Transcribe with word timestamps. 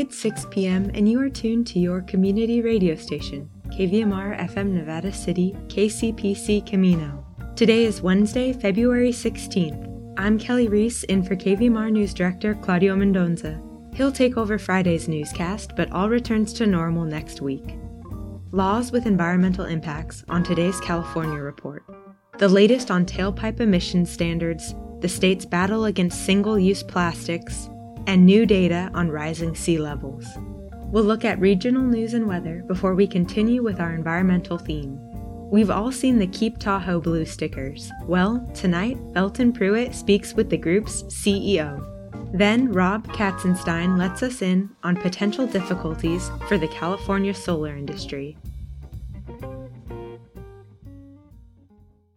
It's 0.00 0.18
6 0.20 0.46
p.m., 0.50 0.90
and 0.94 1.06
you 1.06 1.20
are 1.20 1.28
tuned 1.28 1.66
to 1.66 1.78
your 1.78 2.00
community 2.00 2.62
radio 2.62 2.94
station, 2.94 3.50
KVMR 3.66 4.48
FM 4.48 4.70
Nevada 4.70 5.12
City, 5.12 5.54
KCPC 5.66 6.66
Camino. 6.66 7.22
Today 7.54 7.84
is 7.84 8.00
Wednesday, 8.00 8.54
February 8.54 9.10
16th. 9.10 10.14
I'm 10.16 10.38
Kelly 10.38 10.68
Reese, 10.68 11.02
in 11.02 11.22
for 11.22 11.36
KVMR 11.36 11.92
News 11.92 12.14
Director 12.14 12.54
Claudio 12.54 12.96
Mendonza. 12.96 13.60
He'll 13.94 14.10
take 14.10 14.38
over 14.38 14.58
Friday's 14.58 15.06
newscast, 15.06 15.76
but 15.76 15.92
all 15.92 16.08
returns 16.08 16.54
to 16.54 16.66
normal 16.66 17.04
next 17.04 17.42
week. 17.42 17.76
Laws 18.52 18.92
with 18.92 19.04
environmental 19.04 19.66
impacts 19.66 20.24
on 20.30 20.42
today's 20.42 20.80
California 20.80 21.42
report. 21.42 21.84
The 22.38 22.48
latest 22.48 22.90
on 22.90 23.04
tailpipe 23.04 23.60
emission 23.60 24.06
standards, 24.06 24.74
the 25.00 25.08
state's 25.10 25.44
battle 25.44 25.84
against 25.84 26.24
single 26.24 26.58
use 26.58 26.82
plastics, 26.82 27.68
and 28.06 28.24
new 28.24 28.46
data 28.46 28.90
on 28.94 29.10
rising 29.10 29.54
sea 29.54 29.78
levels. 29.78 30.26
We'll 30.90 31.04
look 31.04 31.24
at 31.24 31.38
regional 31.38 31.82
news 31.82 32.14
and 32.14 32.26
weather 32.26 32.64
before 32.66 32.94
we 32.94 33.06
continue 33.06 33.62
with 33.62 33.80
our 33.80 33.94
environmental 33.94 34.58
theme. 34.58 34.98
We've 35.50 35.70
all 35.70 35.90
seen 35.90 36.18
the 36.18 36.26
Keep 36.26 36.58
Tahoe 36.58 37.00
blue 37.00 37.24
stickers. 37.24 37.90
Well, 38.04 38.48
tonight, 38.54 38.98
Belton 39.12 39.52
Pruitt 39.52 39.94
speaks 39.94 40.34
with 40.34 40.50
the 40.50 40.56
group's 40.56 41.02
CEO. 41.04 41.86
Then, 42.32 42.72
Rob 42.72 43.06
Katzenstein 43.08 43.98
lets 43.98 44.22
us 44.22 44.42
in 44.42 44.70
on 44.84 44.96
potential 44.96 45.46
difficulties 45.46 46.30
for 46.48 46.58
the 46.58 46.68
California 46.68 47.34
solar 47.34 47.76
industry. 47.76 48.36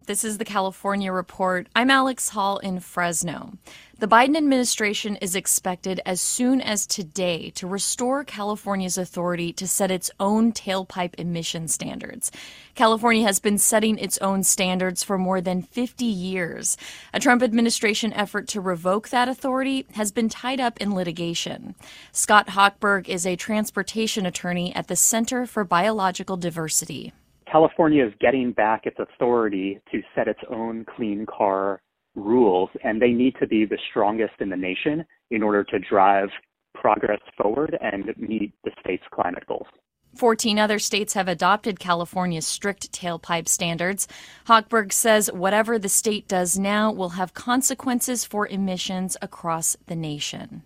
This 0.06 0.22
is 0.22 0.36
the 0.36 0.44
California 0.44 1.10
Report. 1.10 1.66
I'm 1.74 1.88
Alex 1.88 2.28
Hall 2.28 2.58
in 2.58 2.80
Fresno. 2.80 3.54
The 4.00 4.06
Biden 4.06 4.36
administration 4.36 5.16
is 5.16 5.34
expected 5.34 5.98
as 6.04 6.20
soon 6.20 6.60
as 6.60 6.86
today 6.86 7.48
to 7.54 7.66
restore 7.66 8.22
California's 8.22 8.98
authority 8.98 9.50
to 9.54 9.66
set 9.66 9.90
its 9.90 10.10
own 10.20 10.52
tailpipe 10.52 11.14
emission 11.16 11.68
standards. 11.68 12.30
California 12.74 13.24
has 13.24 13.40
been 13.40 13.56
setting 13.56 13.96
its 13.96 14.18
own 14.18 14.42
standards 14.42 15.02
for 15.02 15.16
more 15.16 15.40
than 15.40 15.62
50 15.62 16.04
years. 16.04 16.76
A 17.14 17.20
Trump 17.20 17.42
administration 17.42 18.12
effort 18.12 18.46
to 18.48 18.60
revoke 18.60 19.08
that 19.08 19.30
authority 19.30 19.86
has 19.94 20.12
been 20.12 20.28
tied 20.28 20.60
up 20.60 20.78
in 20.82 20.94
litigation. 20.94 21.76
Scott 22.12 22.48
Hochberg 22.48 23.08
is 23.08 23.24
a 23.24 23.36
transportation 23.36 24.26
attorney 24.26 24.74
at 24.74 24.88
the 24.88 24.96
Center 24.96 25.46
for 25.46 25.64
Biological 25.64 26.36
Diversity. 26.36 27.14
California 27.54 28.04
is 28.04 28.12
getting 28.20 28.50
back 28.50 28.84
its 28.84 28.96
authority 28.98 29.78
to 29.92 30.02
set 30.12 30.26
its 30.26 30.40
own 30.50 30.84
clean 30.96 31.24
car 31.24 31.80
rules, 32.16 32.68
and 32.82 33.00
they 33.00 33.12
need 33.12 33.32
to 33.38 33.46
be 33.46 33.64
the 33.64 33.78
strongest 33.90 34.32
in 34.40 34.48
the 34.48 34.56
nation 34.56 35.04
in 35.30 35.40
order 35.40 35.62
to 35.62 35.78
drive 35.78 36.30
progress 36.74 37.20
forward 37.40 37.78
and 37.80 38.12
meet 38.18 38.52
the 38.64 38.72
state's 38.80 39.04
climate 39.12 39.44
goals. 39.46 39.68
14 40.16 40.58
other 40.58 40.80
states 40.80 41.14
have 41.14 41.28
adopted 41.28 41.78
California's 41.78 42.44
strict 42.44 42.90
tailpipe 42.90 43.46
standards. 43.46 44.08
Hochberg 44.48 44.92
says 44.92 45.30
whatever 45.30 45.78
the 45.78 45.88
state 45.88 46.26
does 46.26 46.58
now 46.58 46.90
will 46.90 47.10
have 47.10 47.34
consequences 47.34 48.24
for 48.24 48.48
emissions 48.48 49.16
across 49.22 49.76
the 49.86 49.94
nation. 49.94 50.64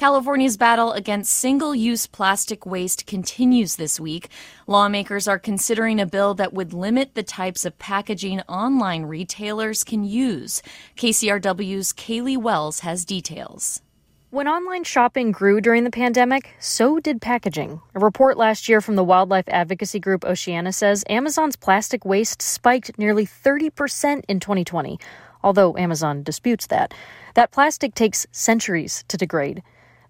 California's 0.00 0.56
battle 0.56 0.92
against 0.92 1.30
single 1.30 1.74
use 1.74 2.06
plastic 2.06 2.64
waste 2.64 3.04
continues 3.04 3.76
this 3.76 4.00
week. 4.00 4.30
Lawmakers 4.66 5.28
are 5.28 5.38
considering 5.38 6.00
a 6.00 6.06
bill 6.06 6.32
that 6.36 6.54
would 6.54 6.72
limit 6.72 7.14
the 7.14 7.22
types 7.22 7.66
of 7.66 7.78
packaging 7.78 8.40
online 8.48 9.02
retailers 9.02 9.84
can 9.84 10.02
use. 10.02 10.62
KCRW's 10.96 11.92
Caleigh 11.92 12.38
Wells 12.38 12.80
has 12.80 13.04
details. 13.04 13.82
When 14.30 14.48
online 14.48 14.84
shopping 14.84 15.32
grew 15.32 15.60
during 15.60 15.84
the 15.84 15.90
pandemic, 15.90 16.54
so 16.58 16.98
did 16.98 17.20
packaging. 17.20 17.82
A 17.94 17.98
report 17.98 18.38
last 18.38 18.70
year 18.70 18.80
from 18.80 18.96
the 18.96 19.04
wildlife 19.04 19.48
advocacy 19.48 20.00
group 20.00 20.24
Oceana 20.24 20.72
says 20.72 21.04
Amazon's 21.10 21.56
plastic 21.56 22.06
waste 22.06 22.40
spiked 22.40 22.98
nearly 22.98 23.26
30% 23.26 24.24
in 24.28 24.40
2020, 24.40 24.98
although 25.44 25.76
Amazon 25.76 26.22
disputes 26.22 26.68
that. 26.68 26.94
That 27.34 27.50
plastic 27.50 27.94
takes 27.94 28.26
centuries 28.32 29.04
to 29.08 29.18
degrade. 29.18 29.62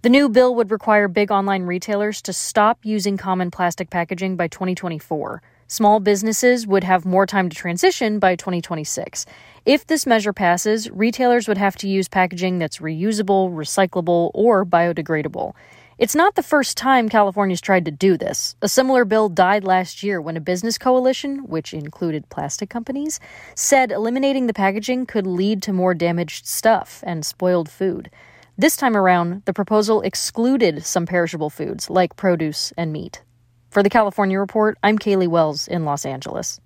The 0.03 0.09
new 0.09 0.31
bill 0.31 0.55
would 0.55 0.71
require 0.71 1.09
big 1.09 1.31
online 1.31 1.65
retailers 1.65 2.22
to 2.22 2.33
stop 2.33 2.78
using 2.84 3.19
common 3.19 3.50
plastic 3.50 3.91
packaging 3.91 4.34
by 4.34 4.49
2024. 4.49 5.43
Small 5.66 6.00
businesses 6.00 6.66
would 6.66 6.84
have 6.84 7.05
more 7.05 7.27
time 7.27 7.50
to 7.50 7.55
transition 7.55 8.19
by 8.19 8.34
2026. 8.34 9.27
If 9.66 9.87
this 9.87 10.06
measure 10.06 10.33
passes, 10.33 10.91
retailers 10.91 11.47
would 11.47 11.59
have 11.59 11.77
to 11.77 11.87
use 11.87 12.09
packaging 12.09 12.59
that's 12.59 12.78
reusable, 12.78 13.53
recyclable, 13.53 14.31
or 14.33 14.65
biodegradable. 14.65 15.53
It's 15.99 16.15
not 16.15 16.34
the 16.34 16.43
first 16.43 16.78
time 16.78 17.11
California's 17.11 17.61
tried 17.61 17.84
to 17.84 17.91
do 17.91 18.17
this. 18.17 18.56
A 18.62 18.71
similar 18.71 19.05
bill 19.05 19.28
died 19.28 19.65
last 19.65 20.03
year 20.03 20.19
when 20.19 20.38
a 20.38 20.41
business 20.41 20.78
coalition, 20.78 21.41
which 21.41 21.75
included 21.75 22.31
plastic 22.31 22.71
companies, 22.71 23.21
said 23.55 23.93
eliminating 23.93 24.47
the 24.47 24.55
packaging 24.55 25.05
could 25.05 25.27
lead 25.27 25.62
to 25.65 25.75
more 25.75 25.93
damaged 25.93 26.47
stuff 26.47 27.05
and 27.06 27.27
spoiled 27.27 27.69
food. 27.69 28.09
This 28.60 28.76
time 28.76 28.94
around, 28.94 29.47
the 29.47 29.54
proposal 29.54 30.03
excluded 30.03 30.84
some 30.84 31.06
perishable 31.06 31.48
foods 31.48 31.88
like 31.88 32.16
produce 32.16 32.75
and 32.76 32.93
meat. 32.93 33.22
For 33.71 33.82
the 33.82 33.88
California 33.88 34.38
Report, 34.38 34.76
I'm 34.82 34.98
Caleigh 34.98 35.28
Wells 35.28 35.66
in 35.66 35.87
Los 35.87 36.04
Angeles. 36.04 36.60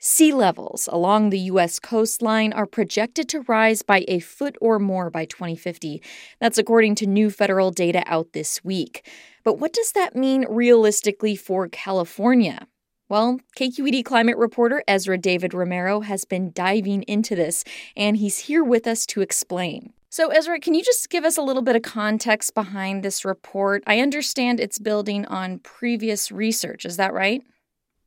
Sea 0.00 0.32
levels 0.32 0.88
along 0.90 1.30
the 1.30 1.38
U.S. 1.38 1.78
coastline 1.78 2.52
are 2.52 2.66
projected 2.66 3.28
to 3.28 3.42
rise 3.42 3.82
by 3.82 4.04
a 4.08 4.18
foot 4.18 4.56
or 4.60 4.80
more 4.80 5.08
by 5.08 5.24
2050. 5.24 6.02
That's 6.40 6.58
according 6.58 6.96
to 6.96 7.06
new 7.06 7.30
federal 7.30 7.70
data 7.70 8.02
out 8.06 8.32
this 8.32 8.64
week. 8.64 9.08
But 9.44 9.60
what 9.60 9.72
does 9.72 9.92
that 9.92 10.16
mean 10.16 10.46
realistically 10.48 11.36
for 11.36 11.68
California? 11.68 12.66
Well, 13.08 13.38
KQED 13.56 14.04
climate 14.04 14.36
reporter 14.36 14.82
Ezra 14.88 15.16
David 15.16 15.54
Romero 15.54 16.00
has 16.00 16.24
been 16.24 16.50
diving 16.50 17.04
into 17.04 17.36
this, 17.36 17.62
and 17.96 18.16
he's 18.16 18.38
here 18.38 18.64
with 18.64 18.88
us 18.88 19.06
to 19.06 19.20
explain. 19.20 19.92
So, 20.08 20.28
Ezra, 20.28 20.60
can 20.60 20.74
you 20.74 20.84
just 20.84 21.10
give 21.10 21.24
us 21.24 21.36
a 21.36 21.42
little 21.42 21.62
bit 21.62 21.76
of 21.76 21.82
context 21.82 22.54
behind 22.54 23.02
this 23.02 23.24
report? 23.24 23.82
I 23.86 24.00
understand 24.00 24.60
it's 24.60 24.78
building 24.78 25.26
on 25.26 25.58
previous 25.58 26.30
research. 26.30 26.84
Is 26.84 26.96
that 26.96 27.12
right? 27.12 27.42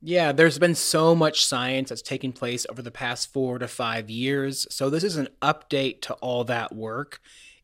Yeah, 0.02 0.32
there's 0.32 0.58
been 0.58 0.76
so 0.76 1.14
much 1.14 1.46
science 1.46 1.90
that's 1.90 2.02
taken 2.02 2.32
place 2.32 2.66
over 2.70 2.82
the 2.82 2.90
past 2.92 3.34
four 3.34 3.60
to 3.60 3.68
five 3.68 4.10
years. 4.10 4.66
So, 4.70 4.90
this 4.90 5.04
is 5.04 5.18
an 5.18 5.28
update 5.42 6.02
to 6.04 6.14
all 6.16 6.46
that 6.46 6.74
work. 6.74 7.20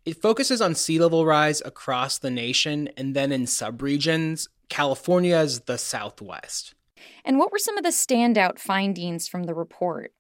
It 0.06 0.22
focuses 0.22 0.62
on 0.62 0.76
sea 0.76 1.00
level 1.00 1.26
rise 1.26 1.62
across 1.66 2.20
the 2.20 2.30
nation 2.30 2.90
and 2.98 3.16
then 3.16 3.32
in 3.32 3.46
subregions. 3.46 4.48
California 4.70 5.38
is 5.38 5.62
the 5.62 5.78
Southwest. 5.78 6.76
And 7.24 7.40
what 7.40 7.52
were 7.52 7.58
some 7.58 7.78
of 7.78 7.84
the 7.84 7.90
standout 7.90 8.60
findings 8.60 9.28
from 9.28 9.44
the 9.44 9.56
report? 9.56 10.12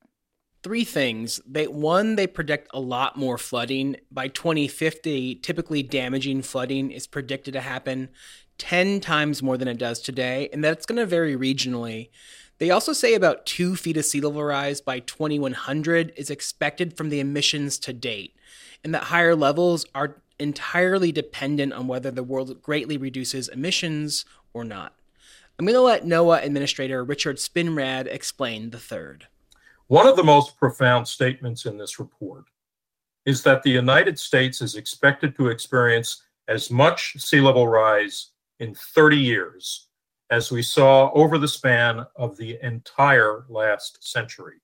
Three 0.65 0.83
things. 0.83 1.39
They 1.45 1.67
one, 1.67 2.15
they 2.15 2.25
predict 2.25 2.69
a 2.73 2.79
lot 2.79 3.15
more 3.15 3.37
flooding. 3.37 3.97
By 4.09 4.29
2050, 4.29 5.35
typically 5.35 5.83
damaging 5.83 6.41
flooding 6.41 6.89
is 6.89 7.05
predicted 7.05 7.53
to 7.53 7.61
happen 7.61 8.09
10 8.57 8.99
times 8.99 9.43
more 9.43 9.59
than 9.59 9.67
it 9.67 9.77
does 9.77 10.01
today, 10.01 10.49
and 10.51 10.63
that's 10.63 10.87
going 10.87 10.97
to 10.97 11.05
vary 11.05 11.35
regionally. 11.35 12.09
They 12.57 12.71
also 12.71 12.93
say 12.93 13.13
about 13.13 13.45
two 13.45 13.75
feet 13.75 13.95
of 13.95 14.05
sea 14.05 14.19
level 14.19 14.43
rise 14.43 14.81
by 14.81 15.01
2100 15.01 16.11
is 16.17 16.31
expected 16.31 16.97
from 16.97 17.09
the 17.09 17.19
emissions 17.19 17.77
to 17.79 17.93
date, 17.93 18.35
and 18.83 18.91
that 18.95 19.03
higher 19.03 19.35
levels 19.35 19.85
are 19.93 20.19
entirely 20.39 21.11
dependent 21.11 21.73
on 21.73 21.87
whether 21.87 22.09
the 22.09 22.23
world 22.23 22.63
greatly 22.63 22.97
reduces 22.97 23.49
emissions 23.49 24.25
or 24.51 24.63
not. 24.63 24.93
I'm 25.59 25.67
going 25.67 25.75
to 25.75 25.81
let 25.81 26.05
NOAA 26.05 26.43
Administrator 26.43 27.03
Richard 27.03 27.37
Spinrad 27.37 28.07
explain 28.07 28.71
the 28.71 28.79
third. 28.79 29.27
One 29.87 30.07
of 30.07 30.15
the 30.15 30.23
most 30.23 30.57
profound 30.57 31.07
statements 31.07 31.67
in 31.67 31.77
this 31.77 31.99
report 31.99 32.45
is 33.27 33.43
that 33.43 33.61
the 33.61 33.69
United 33.69 34.17
States 34.17 34.59
is 34.59 34.75
expected 34.75 35.35
to 35.35 35.49
experience 35.49 36.23
as 36.47 36.71
much 36.71 37.13
sea 37.19 37.39
level 37.39 37.67
rise 37.67 38.31
in 38.59 38.73
30 38.73 39.17
years 39.17 39.89
as 40.31 40.51
we 40.51 40.63
saw 40.63 41.11
over 41.13 41.37
the 41.37 41.47
span 41.47 42.03
of 42.15 42.35
the 42.35 42.57
entire 42.63 43.45
last 43.47 43.99
century. 44.01 44.55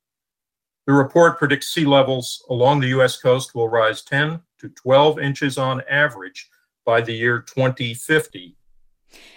The 0.88 0.94
report 0.94 1.38
predicts 1.38 1.68
sea 1.68 1.86
levels 1.86 2.44
along 2.50 2.80
the 2.80 2.88
U.S. 2.88 3.18
coast 3.18 3.54
will 3.54 3.70
rise 3.70 4.02
10 4.02 4.40
to 4.58 4.70
12 4.70 5.20
inches 5.20 5.60
on 5.60 5.84
average 5.88 6.50
by 6.84 7.00
the 7.00 7.14
year 7.14 7.42
2050 7.42 8.58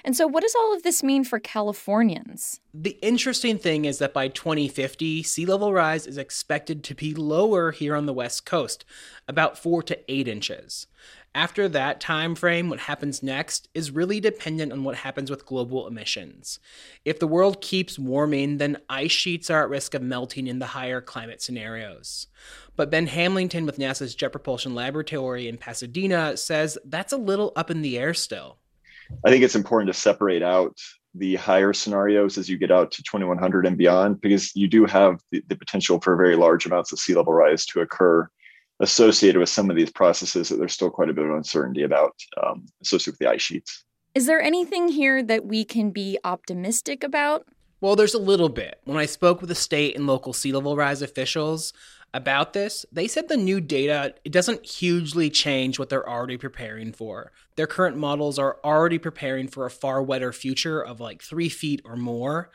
and 0.05 0.17
so, 0.17 0.27
what 0.27 0.43
does 0.43 0.55
all 0.55 0.75
of 0.75 0.83
this 0.83 1.03
mean 1.03 1.25
for 1.25 1.39
Californians? 1.39 2.61
The 2.73 2.99
interesting 3.03 3.59
thing 3.59 3.85
is 3.85 3.99
that 3.99 4.13
by 4.13 4.29
2050, 4.29 5.23
sea 5.23 5.47
level 5.47 5.73
rise 5.73 6.07
is 6.07 6.19
expected 6.19 6.85
to 6.85 6.95
be 6.95 7.15
lower 7.15 7.71
here 7.71 7.95
on 7.95 8.07
the 8.07 8.13
West 8.13 8.47
Coast, 8.47 8.85
about 9.29 9.59
4 9.59 9.83
to 9.85 10.13
8 10.13 10.29
inches. 10.29 10.87
After 11.37 11.69
that 11.69 12.01
time 12.01 12.37
frame, 12.37 12.69
what 12.71 12.79
happens 12.81 13.21
next 13.21 13.69
is 13.75 13.91
really 13.91 14.21
dependent 14.21 14.73
on 14.73 14.85
what 14.85 14.95
happens 14.95 15.31
with 15.31 15.47
global 15.47 15.89
emissions. 15.89 16.61
If 17.05 17.19
the 17.19 17.27
world 17.27 17.61
keeps 17.61 17.99
warming, 17.99 18.59
then 18.59 18.79
ice 18.89 19.11
sheets 19.11 19.51
are 19.51 19.65
at 19.65 19.69
risk 19.69 19.95
of 19.95 20.03
melting 20.03 20.47
in 20.47 20.61
the 20.61 20.67
higher 20.67 21.01
climate 21.01 21.43
scenarios. 21.43 22.29
But 22.77 22.89
Ben 22.89 23.09
Hamlington 23.09 23.67
with 23.67 23.79
NASA's 23.79 24.15
Jet 24.15 24.29
Propulsion 24.29 24.77
Laboratory 24.77 25.49
in 25.49 25.59
Pasadena 25.59 26.37
says 26.37 26.79
that's 26.85 27.13
a 27.13 27.17
little 27.17 27.53
up 27.57 27.69
in 27.69 27.83
the 27.83 27.99
air 27.99 28.15
still. 28.15 28.59
I 29.25 29.31
think 29.31 29.45
it's 29.45 29.55
important 29.55 29.93
to 29.93 29.99
separate 29.99 30.43
out 30.43 30.77
the 31.15 31.37
higher 31.37 31.73
scenarios 31.73 32.37
as 32.39 32.49
you 32.49 32.59
get 32.59 32.73
out 32.73 32.91
to 32.93 33.03
2100 33.03 33.67
and 33.67 33.79
beyond, 33.79 34.21
because 34.21 34.55
you 34.57 34.67
do 34.67 34.85
have 34.85 35.21
the, 35.31 35.43
the 35.49 35.57
potential 35.57 36.01
for 36.01 36.17
very 36.17 36.37
large 36.37 36.67
amounts 36.67 36.93
of 36.93 36.99
sea 36.99 37.15
level 37.15 37.33
rise 37.33 37.65
to 37.67 37.81
occur 37.81 38.29
associated 38.81 39.39
with 39.39 39.49
some 39.49 39.71
of 39.71 39.77
these 39.77 39.91
processes 39.91 40.49
that 40.49 40.57
there's 40.57 40.73
still 40.73 40.91
quite 40.91 41.09
a 41.09 41.13
bit 41.13 41.25
of 41.25 41.31
uncertainty 41.31 41.83
about 41.83 42.15
um, 42.45 42.67
associated 42.83 43.13
with 43.13 43.19
the 43.21 43.31
ice 43.31 43.43
sheets. 43.43 43.85
Is 44.15 44.27
there 44.27 44.41
anything 44.41 44.89
here 44.89 45.23
that 45.23 45.47
we 45.47 45.65
can 45.65 45.91
be 45.91 46.19
optimistic 46.25 47.05
about? 47.05 47.47
Well, 47.81 47.97
there's 47.97 48.15
a 48.15 48.19
little 48.19 48.49
bit. 48.49 48.81
When 48.85 48.97
I 48.97 49.07
spoke 49.07 49.41
with 49.41 49.49
the 49.49 49.55
state 49.55 49.95
and 49.95 50.07
local 50.07 50.33
sea 50.33 50.53
level 50.53 50.77
rise 50.77 51.03
officials 51.03 51.73
about 52.15 52.53
this, 52.53 52.87
they 52.93 53.09
said 53.09 53.29
the 53.29 53.37
new 53.37 53.61
data 53.61 54.15
it 54.25 54.33
doesn't 54.33 54.65
hugely 54.65 55.29
change 55.29 55.79
what 55.79 55.91
they're 55.91 56.09
already 56.09 56.39
preparing 56.39 56.93
for. 56.93 57.33
Their 57.57 57.67
current 57.67 57.97
models 57.97 58.39
are 58.39 58.59
already 58.65 58.99
preparing 58.99 59.49
for 59.49 59.67
a 59.67 59.71
far 59.71 60.03
wetter 60.03 60.33
future 60.33 60.81
of 60.81 61.01
like 61.01 61.23
3 61.23 61.49
feet 61.49 61.83
or 61.85 61.97
more, 61.97 62.51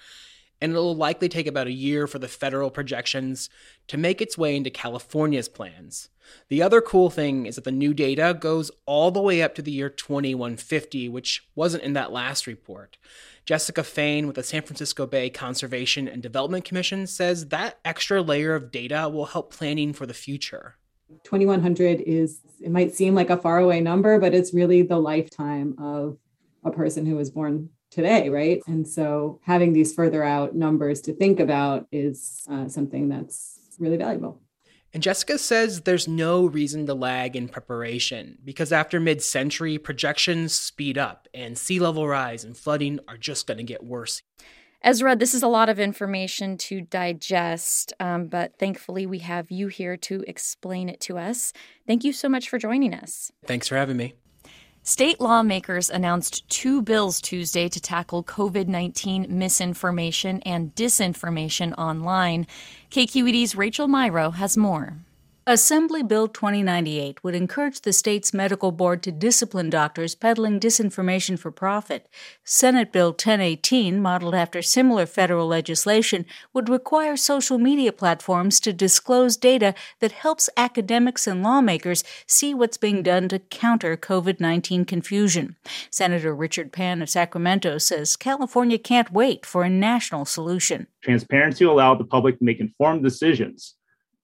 and 0.61 0.71
it'll 0.71 0.95
likely 0.95 1.29
take 1.29 1.47
about 1.47 1.67
a 1.67 1.71
year 1.71 2.07
for 2.07 2.19
the 2.19 2.27
federal 2.27 2.69
projections 2.69 3.49
to 3.87 3.97
make 3.97 4.21
its 4.21 4.37
way 4.37 4.55
into 4.55 4.69
California's 4.69 5.49
plans. 5.49 6.09
The 6.49 6.61
other 6.61 6.81
cool 6.81 7.09
thing 7.09 7.45
is 7.45 7.55
that 7.55 7.63
the 7.63 7.71
new 7.71 7.93
data 7.93 8.37
goes 8.39 8.69
all 8.85 9.11
the 9.11 9.21
way 9.21 9.41
up 9.41 9.55
to 9.55 9.61
the 9.61 9.71
year 9.71 9.89
2150, 9.89 11.09
which 11.09 11.47
wasn't 11.55 11.83
in 11.83 11.93
that 11.93 12.11
last 12.11 12.45
report. 12.45 12.97
Jessica 13.45 13.83
Fain 13.83 14.27
with 14.27 14.35
the 14.35 14.43
San 14.43 14.61
Francisco 14.61 15.07
Bay 15.07 15.29
Conservation 15.29 16.07
and 16.07 16.21
Development 16.21 16.63
Commission 16.63 17.07
says 17.07 17.47
that 17.47 17.79
extra 17.83 18.21
layer 18.21 18.53
of 18.53 18.71
data 18.71 19.09
will 19.09 19.25
help 19.25 19.51
planning 19.51 19.91
for 19.93 20.05
the 20.05 20.13
future. 20.13 20.75
2100 21.23 22.01
is, 22.01 22.41
it 22.61 22.69
might 22.69 22.93
seem 22.93 23.15
like 23.15 23.31
a 23.31 23.37
faraway 23.37 23.79
number, 23.79 24.19
but 24.19 24.35
it's 24.35 24.53
really 24.53 24.83
the 24.83 24.99
lifetime 24.99 25.75
of 25.79 26.17
a 26.63 26.69
person 26.69 27.05
who 27.05 27.15
was 27.15 27.31
born 27.31 27.69
today, 27.91 28.29
right? 28.29 28.61
And 28.67 28.87
so 28.87 29.39
having 29.43 29.73
these 29.73 29.93
further 29.93 30.23
out 30.23 30.55
numbers 30.55 31.01
to 31.01 31.13
think 31.13 31.39
about 31.39 31.87
is 31.91 32.45
uh, 32.49 32.67
something 32.67 33.09
that's 33.09 33.59
really 33.79 33.97
valuable. 33.97 34.41
And 34.93 35.03
Jessica 35.03 35.37
says 35.37 35.81
there's 35.81 36.07
no 36.07 36.47
reason 36.47 36.87
to 36.87 36.95
lag 36.95 37.35
in 37.35 37.47
preparation 37.47 38.39
because 38.43 38.71
after 38.71 38.99
mid 38.99 39.21
century, 39.21 39.77
projections 39.77 40.53
speed 40.53 40.97
up 40.97 41.27
and 41.33 41.57
sea 41.57 41.79
level 41.79 42.07
rise 42.07 42.43
and 42.43 42.57
flooding 42.57 42.99
are 43.07 43.17
just 43.17 43.45
going 43.45 43.59
to 43.59 43.63
get 43.63 43.83
worse. 43.83 44.23
Ezra, 44.81 45.15
this 45.15 45.33
is 45.33 45.43
a 45.43 45.47
lot 45.47 45.67
of 45.67 45.77
information 45.77 46.57
to 46.57 46.81
digest, 46.81 47.91
um, 47.99 48.27
but 48.27 48.57
thankfully 48.57 49.05
we 49.05 49.19
have 49.19 49.51
you 49.51 49.67
here 49.67 49.97
to 49.97 50.23
explain 50.25 50.87
it 50.87 51.01
to 51.01 51.17
us. 51.17 51.51
Thank 51.85 52.05
you 52.05 52.13
so 52.13 52.29
much 52.29 52.47
for 52.47 52.57
joining 52.57 52.93
us. 52.93 53.29
Thanks 53.45 53.67
for 53.67 53.75
having 53.75 53.97
me. 53.97 54.13
State 54.89 55.21
lawmakers 55.21 55.91
announced 55.91 56.49
two 56.49 56.81
bills 56.81 57.21
Tuesday 57.21 57.69
to 57.69 57.79
tackle 57.79 58.23
COVID 58.23 58.67
19 58.67 59.27
misinformation 59.29 60.41
and 60.41 60.73
disinformation 60.73 61.77
online. 61.77 62.47
KQED's 62.89 63.55
Rachel 63.55 63.87
Myrow 63.87 64.33
has 64.33 64.57
more. 64.57 64.97
Assembly 65.51 66.03
Bill 66.03 66.27
2098 66.27 67.23
would 67.23 67.33
encourage 67.33 67.81
the 67.81 67.91
state's 67.91 68.35
medical 68.35 68.71
board 68.71 69.01
to 69.01 69.11
discipline 69.11 69.71
doctors 69.71 70.13
peddling 70.13 70.59
disinformation 70.59 71.39
for 71.39 71.49
profit. 71.49 72.07
Senate 72.43 72.91
Bill 72.91 73.07
1018, 73.07 73.99
modeled 73.99 74.35
after 74.35 74.61
similar 74.61 75.07
federal 75.07 75.47
legislation, 75.47 76.27
would 76.53 76.69
require 76.69 77.17
social 77.17 77.57
media 77.57 77.91
platforms 77.91 78.59
to 78.59 78.71
disclose 78.71 79.37
data 79.37 79.73
that 80.01 80.11
helps 80.11 80.51
academics 80.55 81.25
and 81.25 81.41
lawmakers 81.41 82.03
see 82.27 82.53
what's 82.53 82.77
being 82.77 83.01
done 83.01 83.27
to 83.29 83.39
counter 83.39 83.97
COVID 83.97 84.39
19 84.39 84.85
confusion. 84.85 85.55
Senator 85.89 86.35
Richard 86.35 86.71
Pan 86.71 87.01
of 87.01 87.09
Sacramento 87.09 87.79
says 87.79 88.15
California 88.15 88.77
can't 88.77 89.11
wait 89.11 89.47
for 89.47 89.63
a 89.63 89.69
national 89.69 90.25
solution. 90.25 90.85
Transparency 91.01 91.65
will 91.65 91.73
allow 91.73 91.95
the 91.95 92.03
public 92.03 92.37
to 92.37 92.45
make 92.45 92.59
informed 92.59 93.01
decisions 93.01 93.73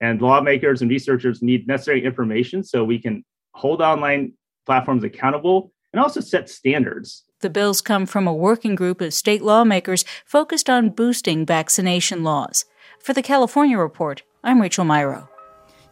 and 0.06 0.22
lawmakers 0.22 0.82
and 0.84 0.92
researchers 0.92 1.42
need 1.42 1.68
necessary 1.68 2.06
information 2.06 2.64
so 2.64 2.84
we 2.84 3.00
can 3.00 3.26
hold 3.54 3.82
online 3.82 4.34
platforms 4.66 5.04
accountable 5.04 5.72
and 5.92 6.00
also 6.00 6.20
set 6.20 6.48
standards. 6.48 7.24
The 7.42 7.50
bills 7.50 7.82
come 7.82 8.06
from 8.06 8.28
a 8.28 8.34
working 8.34 8.76
group 8.76 9.02
of 9.02 9.14
state 9.14 9.42
lawmakers 9.42 10.06
focused 10.26 10.70
on 10.70 10.90
boosting 10.90 11.46
vaccination 11.46 12.24
laws. 12.24 12.66
For 13.00 13.14
the 13.14 13.24
California 13.24 13.78
Report, 13.78 14.22
I'm 14.44 14.62
Rachel 14.62 14.86
Myrow. 14.86 15.28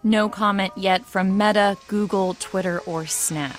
No 0.03 0.29
comment 0.29 0.73
yet 0.75 1.05
from 1.05 1.35
Meta, 1.35 1.75
Google, 1.87 2.35
Twitter, 2.35 2.81
or 2.81 3.07
Snap. 3.07 3.57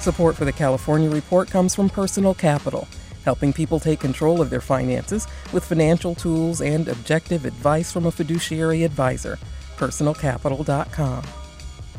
Support 0.00 0.36
for 0.36 0.44
the 0.44 0.52
California 0.52 1.10
Report 1.10 1.48
comes 1.48 1.74
from 1.76 1.88
Personal 1.88 2.34
Capital 2.34 2.88
helping 3.26 3.52
people 3.52 3.80
take 3.80 3.98
control 3.98 4.40
of 4.40 4.48
their 4.48 4.60
finances 4.60 5.26
with 5.52 5.64
financial 5.64 6.14
tools 6.14 6.62
and 6.62 6.88
objective 6.88 7.44
advice 7.44 7.92
from 7.92 8.06
a 8.06 8.10
fiduciary 8.10 8.84
advisor. 8.84 9.36
PersonalCapital.com. 9.76 11.24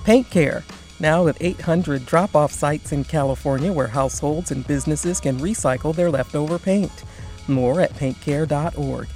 PaintCare, 0.06 0.64
now 1.02 1.26
with 1.26 1.38
800 1.42 2.06
drop 2.06 2.34
off 2.34 2.54
sites 2.54 2.94
in 2.94 3.04
California 3.04 3.74
where 3.74 3.88
households 3.88 4.52
and 4.52 4.66
businesses 4.66 5.20
can 5.20 5.38
recycle 5.38 5.94
their 5.94 6.10
leftover 6.10 6.58
paint. 6.58 7.04
More 7.50 7.82
at 7.82 7.94
paintcare.org. 7.94 9.08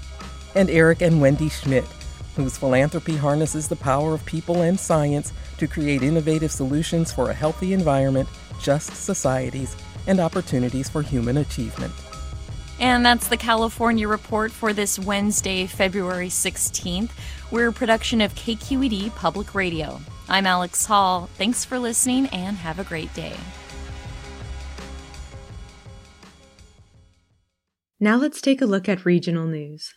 And 0.53 0.69
Eric 0.69 1.01
and 1.01 1.21
Wendy 1.21 1.47
Schmidt, 1.47 1.87
whose 2.35 2.57
philanthropy 2.57 3.15
harnesses 3.15 3.69
the 3.69 3.77
power 3.77 4.13
of 4.13 4.25
people 4.25 4.63
and 4.63 4.77
science 4.77 5.31
to 5.59 5.67
create 5.67 6.03
innovative 6.03 6.51
solutions 6.51 7.13
for 7.13 7.29
a 7.29 7.33
healthy 7.33 7.71
environment, 7.71 8.27
just 8.59 8.93
societies, 8.95 9.77
and 10.07 10.19
opportunities 10.19 10.89
for 10.89 11.01
human 11.01 11.37
achievement. 11.37 11.93
And 12.79 13.05
that's 13.05 13.27
the 13.27 13.37
California 13.37 14.07
Report 14.07 14.51
for 14.51 14.73
this 14.73 14.97
Wednesday, 14.97 15.67
February 15.67 16.29
16th. 16.29 17.11
We're 17.51 17.69
a 17.69 17.73
production 17.73 18.21
of 18.21 18.33
KQED 18.33 19.13
Public 19.15 19.53
Radio. 19.53 20.01
I'm 20.27 20.47
Alex 20.47 20.85
Hall. 20.85 21.29
Thanks 21.37 21.63
for 21.63 21.77
listening 21.77 22.27
and 22.27 22.57
have 22.57 22.79
a 22.79 22.83
great 22.83 23.13
day. 23.13 23.35
Now 27.99 28.17
let's 28.17 28.41
take 28.41 28.61
a 28.61 28.65
look 28.65 28.89
at 28.89 29.05
regional 29.05 29.45
news. 29.45 29.93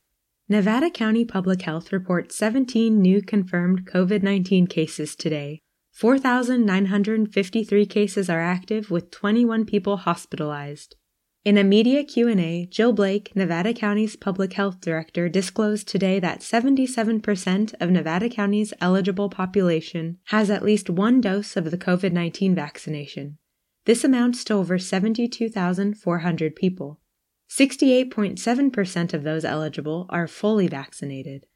Nevada 0.47 0.91
County 0.91 1.25
Public 1.25 1.63
Health 1.63 1.91
reports 1.91 2.37
17 2.37 3.01
new 3.01 3.23
confirmed 3.23 3.89
COVID 3.91 4.23
19 4.23 4.67
cases 4.67 5.17
today, 5.17 5.63
4,953 5.95 7.87
cases 7.87 8.29
are 8.29 8.41
active 8.41 8.91
with 8.91 9.13
21 9.13 9.65
people 9.65 9.99
hospitalized. 9.99 10.97
In 11.45 11.57
a 11.57 11.63
media 11.63 12.03
Q&A, 12.03 12.67
Jill 12.67 12.93
Blake, 12.93 13.31
Nevada 13.37 13.73
County's 13.73 14.17
public 14.17 14.55
health 14.55 14.81
director, 14.81 15.29
disclosed 15.29 15.87
today 15.87 16.19
that 16.19 16.41
77% 16.41 17.75
of 17.81 17.91
Nevada 17.91 18.29
County's 18.29 18.75
eligible 18.81 19.31
population 19.31 20.19
has 20.25 20.51
at 20.51 20.65
least 20.65 20.91
one 20.91 21.21
dose 21.21 21.57
of 21.57 21.71
the 21.71 21.79
COVID-19 21.79 22.57
vaccination. 22.57 23.39
This 23.85 24.03
amounts 24.03 24.43
to 24.45 24.55
over 24.55 24.79
72,400 24.79 26.57
people. 26.57 27.01
68.7% 27.49 29.15
of 29.15 29.23
those 29.23 29.45
eligible 29.45 30.07
are 30.09 30.27
fully 30.27 30.67
vaccinated. 30.67 31.47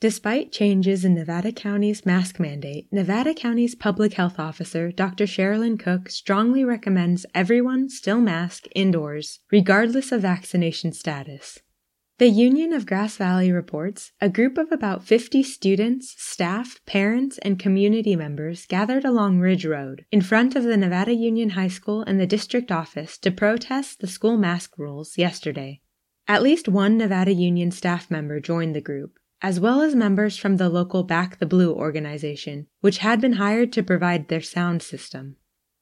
Despite 0.00 0.52
changes 0.52 1.04
in 1.04 1.14
Nevada 1.14 1.52
County's 1.52 2.04
mask 2.04 2.38
mandate, 2.38 2.88
Nevada 2.92 3.32
County's 3.32 3.74
public 3.74 4.14
health 4.14 4.38
officer, 4.38 4.92
Dr. 4.92 5.24
Sherilyn 5.24 5.78
Cook, 5.78 6.10
strongly 6.10 6.64
recommends 6.64 7.24
everyone 7.34 7.88
still 7.88 8.20
mask 8.20 8.66
indoors, 8.74 9.40
regardless 9.50 10.12
of 10.12 10.22
vaccination 10.22 10.92
status. 10.92 11.60
The 12.18 12.28
Union 12.28 12.72
of 12.72 12.86
Grass 12.86 13.16
Valley 13.16 13.50
reports 13.50 14.12
a 14.20 14.28
group 14.28 14.56
of 14.56 14.70
about 14.70 15.02
50 15.02 15.42
students, 15.42 16.14
staff, 16.16 16.80
parents, 16.86 17.38
and 17.38 17.58
community 17.58 18.14
members 18.14 18.66
gathered 18.66 19.04
along 19.04 19.40
Ridge 19.40 19.66
Road 19.66 20.04
in 20.12 20.20
front 20.20 20.54
of 20.54 20.62
the 20.62 20.76
Nevada 20.76 21.12
Union 21.12 21.50
High 21.50 21.66
School 21.66 22.02
and 22.02 22.20
the 22.20 22.26
district 22.26 22.70
office 22.70 23.18
to 23.18 23.32
protest 23.32 23.98
the 23.98 24.06
school 24.06 24.36
mask 24.36 24.78
rules 24.78 25.18
yesterday. 25.18 25.80
At 26.28 26.42
least 26.42 26.68
one 26.68 26.96
Nevada 26.96 27.32
Union 27.32 27.72
staff 27.72 28.08
member 28.12 28.38
joined 28.38 28.76
the 28.76 28.80
group, 28.80 29.18
as 29.44 29.60
well 29.60 29.82
as 29.82 29.94
members 29.94 30.38
from 30.38 30.56
the 30.56 30.70
local 30.70 31.02
Back 31.02 31.38
the 31.38 31.44
Blue 31.44 31.70
organization, 31.70 32.66
which 32.80 32.98
had 32.98 33.20
been 33.20 33.34
hired 33.34 33.74
to 33.74 33.82
provide 33.82 34.28
their 34.28 34.40
sound 34.40 34.82
system. 34.82 35.36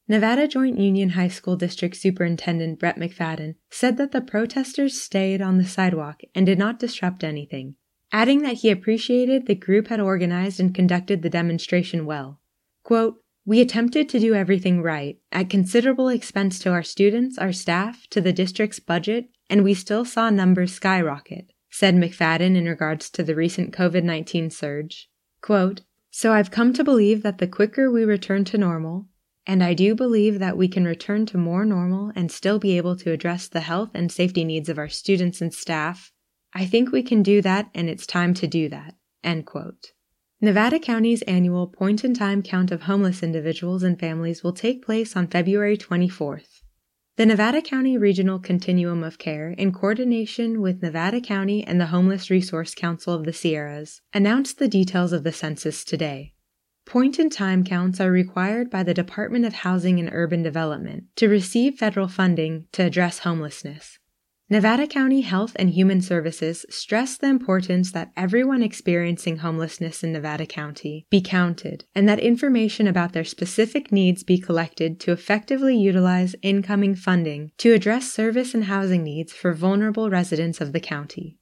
Nevada 0.09 0.49
Joint 0.49 0.81
Union 0.81 1.11
High 1.11 1.29
School 1.29 1.55
District 1.55 1.95
Superintendent 1.95 2.81
Brett 2.81 2.99
McFadden 2.99 3.55
said 3.71 3.99
that 3.99 4.11
the 4.11 4.21
protesters 4.21 5.01
stayed 5.01 5.41
on 5.41 5.59
the 5.59 5.65
sidewalk 5.65 6.23
and 6.35 6.45
did 6.45 6.59
not 6.59 6.81
disrupt 6.81 7.23
anything, 7.23 7.77
adding 8.11 8.43
that 8.43 8.55
he 8.55 8.71
appreciated 8.71 9.47
the 9.47 9.55
group 9.55 9.87
had 9.87 10.01
organized 10.01 10.59
and 10.59 10.75
conducted 10.75 11.23
the 11.23 11.31
demonstration 11.31 12.05
well. 12.05 12.41
Quote, 12.83 13.23
we 13.47 13.61
attempted 13.61 14.09
to 14.09 14.19
do 14.19 14.35
everything 14.35 14.83
right, 14.83 15.19
at 15.31 15.49
considerable 15.49 16.09
expense 16.09 16.59
to 16.59 16.73
our 16.73 16.83
students, 16.83 17.39
our 17.39 17.53
staff, 17.53 18.09
to 18.11 18.21
the 18.21 18.33
district's 18.33 18.81
budget, 18.81 19.27
and 19.49 19.63
we 19.63 19.73
still 19.73 20.05
saw 20.05 20.31
numbers 20.31 20.75
skyrocket 20.75 21.53
said 21.73 21.97
McFadden 21.97 22.55
in 22.55 22.67
regards 22.67 23.09
to 23.11 23.23
the 23.23 23.35
recent 23.35 23.75
COVID 23.75 24.05
19 24.05 24.51
surge. 24.51 25.09
Quote, 25.41 25.81
so 26.11 26.35
I've 26.35 26.51
come 26.51 26.75
to 26.75 26.85
believe 26.85 27.23
that 27.23 27.39
the 27.39 27.49
quicker 27.49 27.91
we 27.91 28.05
return 28.05 28.45
to 28.45 28.59
normal, 28.59 29.07
and 29.47 29.65
I 29.65 29.73
do 29.73 29.95
believe 29.95 30.39
that 30.39 30.59
we 30.59 30.69
can 30.69 30.85
return 30.85 31.25
to 31.27 31.39
more 31.39 31.65
normal 31.65 32.13
and 32.15 32.31
still 32.31 32.59
be 32.59 32.77
able 32.77 32.95
to 32.97 33.11
address 33.11 33.49
the 33.49 33.61
health 33.61 33.91
and 33.95 34.13
safety 34.13 34.45
needs 34.45 34.69
of 34.69 34.79
our 34.79 34.91
students 34.91 35.41
and 35.41 35.53
staff. 35.53 36.13
I 36.53 36.67
think 36.67 36.93
we 36.93 37.03
can 37.03 37.23
do 37.23 37.41
that, 37.41 37.71
and 37.75 37.89
it's 37.89 38.07
time 38.07 38.35
to 38.35 38.47
do 38.47 38.69
that. 38.69 38.95
End 39.25 39.47
quote. 39.47 39.93
Nevada 40.43 40.79
County's 40.79 41.23
annual 41.23 41.67
point 41.67 42.05
in 42.05 42.13
time 42.13 42.43
count 42.43 42.71
of 42.71 42.83
homeless 42.83 43.23
individuals 43.23 43.83
and 43.83 43.99
families 43.99 44.45
will 44.45 44.53
take 44.53 44.85
place 44.85 45.17
on 45.17 45.29
February 45.29 45.79
24th. 45.79 46.62
The 47.23 47.27
Nevada 47.27 47.63
County 47.63 47.97
Regional 47.97 48.41
Continuum 48.41 49.05
of 49.05 49.17
Care, 49.17 49.51
in 49.51 49.71
coordination 49.71 50.61
with 50.61 50.83
Nevada 50.83 51.21
County 51.21 51.63
and 51.65 51.81
the 51.81 51.87
Homeless 51.87 52.31
Resource 52.31 52.75
Council 52.75 53.15
of 53.15 53.23
the 53.23 53.33
Sierras, 53.33 54.01
announced 54.13 54.59
the 54.59 54.67
details 54.67 55.13
of 55.13 55.23
the 55.23 55.31
census 55.31 55.85
today. 55.85 56.33
Point 56.85 57.21
in 57.21 57.31
time 57.31 57.63
counts 57.63 58.01
are 58.01 58.11
required 58.11 58.71
by 58.71 58.83
the 58.83 58.93
Department 58.93 59.45
of 59.45 59.53
Housing 59.53 60.01
and 60.01 60.11
Urban 60.13 60.43
Development 60.43 61.05
to 61.15 61.29
receive 61.29 61.79
federal 61.79 62.09
funding 62.09 62.67
to 62.73 62.83
address 62.83 63.21
homelessness. 63.21 64.01
Nevada 64.53 64.87
County 64.87 65.23
Health 65.23 65.57
and 65.57 65.71
Human 65.71 66.03
Services 66.03 66.67
stress 66.69 67.17
the 67.17 67.27
importance 67.27 67.91
that 67.93 68.13
everyone 68.19 68.63
experiencing 68.63 69.39
homelessness 69.39 70.05
in 70.05 70.13
Nevada 70.13 70.45
County 70.45 71.07
be 71.09 71.23
counted 71.23 71.87
and 71.95 72.07
that 72.07 72.21
information 72.21 72.87
about 72.87 73.15
their 73.15 73.25
specific 73.25 73.91
needs 73.91 74.23
be 74.23 74.37
collected 74.37 75.01
to 75.01 75.11
effectively 75.11 75.75
utilize 75.75 76.37
incoming 76.43 76.95
funding 76.95 77.51
to 77.57 77.73
address 77.73 78.13
service 78.13 78.53
and 78.53 78.65
housing 78.65 79.03
needs 79.03 79.33
for 79.33 79.55
vulnerable 79.55 80.11
residents 80.11 80.61
of 80.61 80.75
the 80.75 80.81
county. 80.81 81.39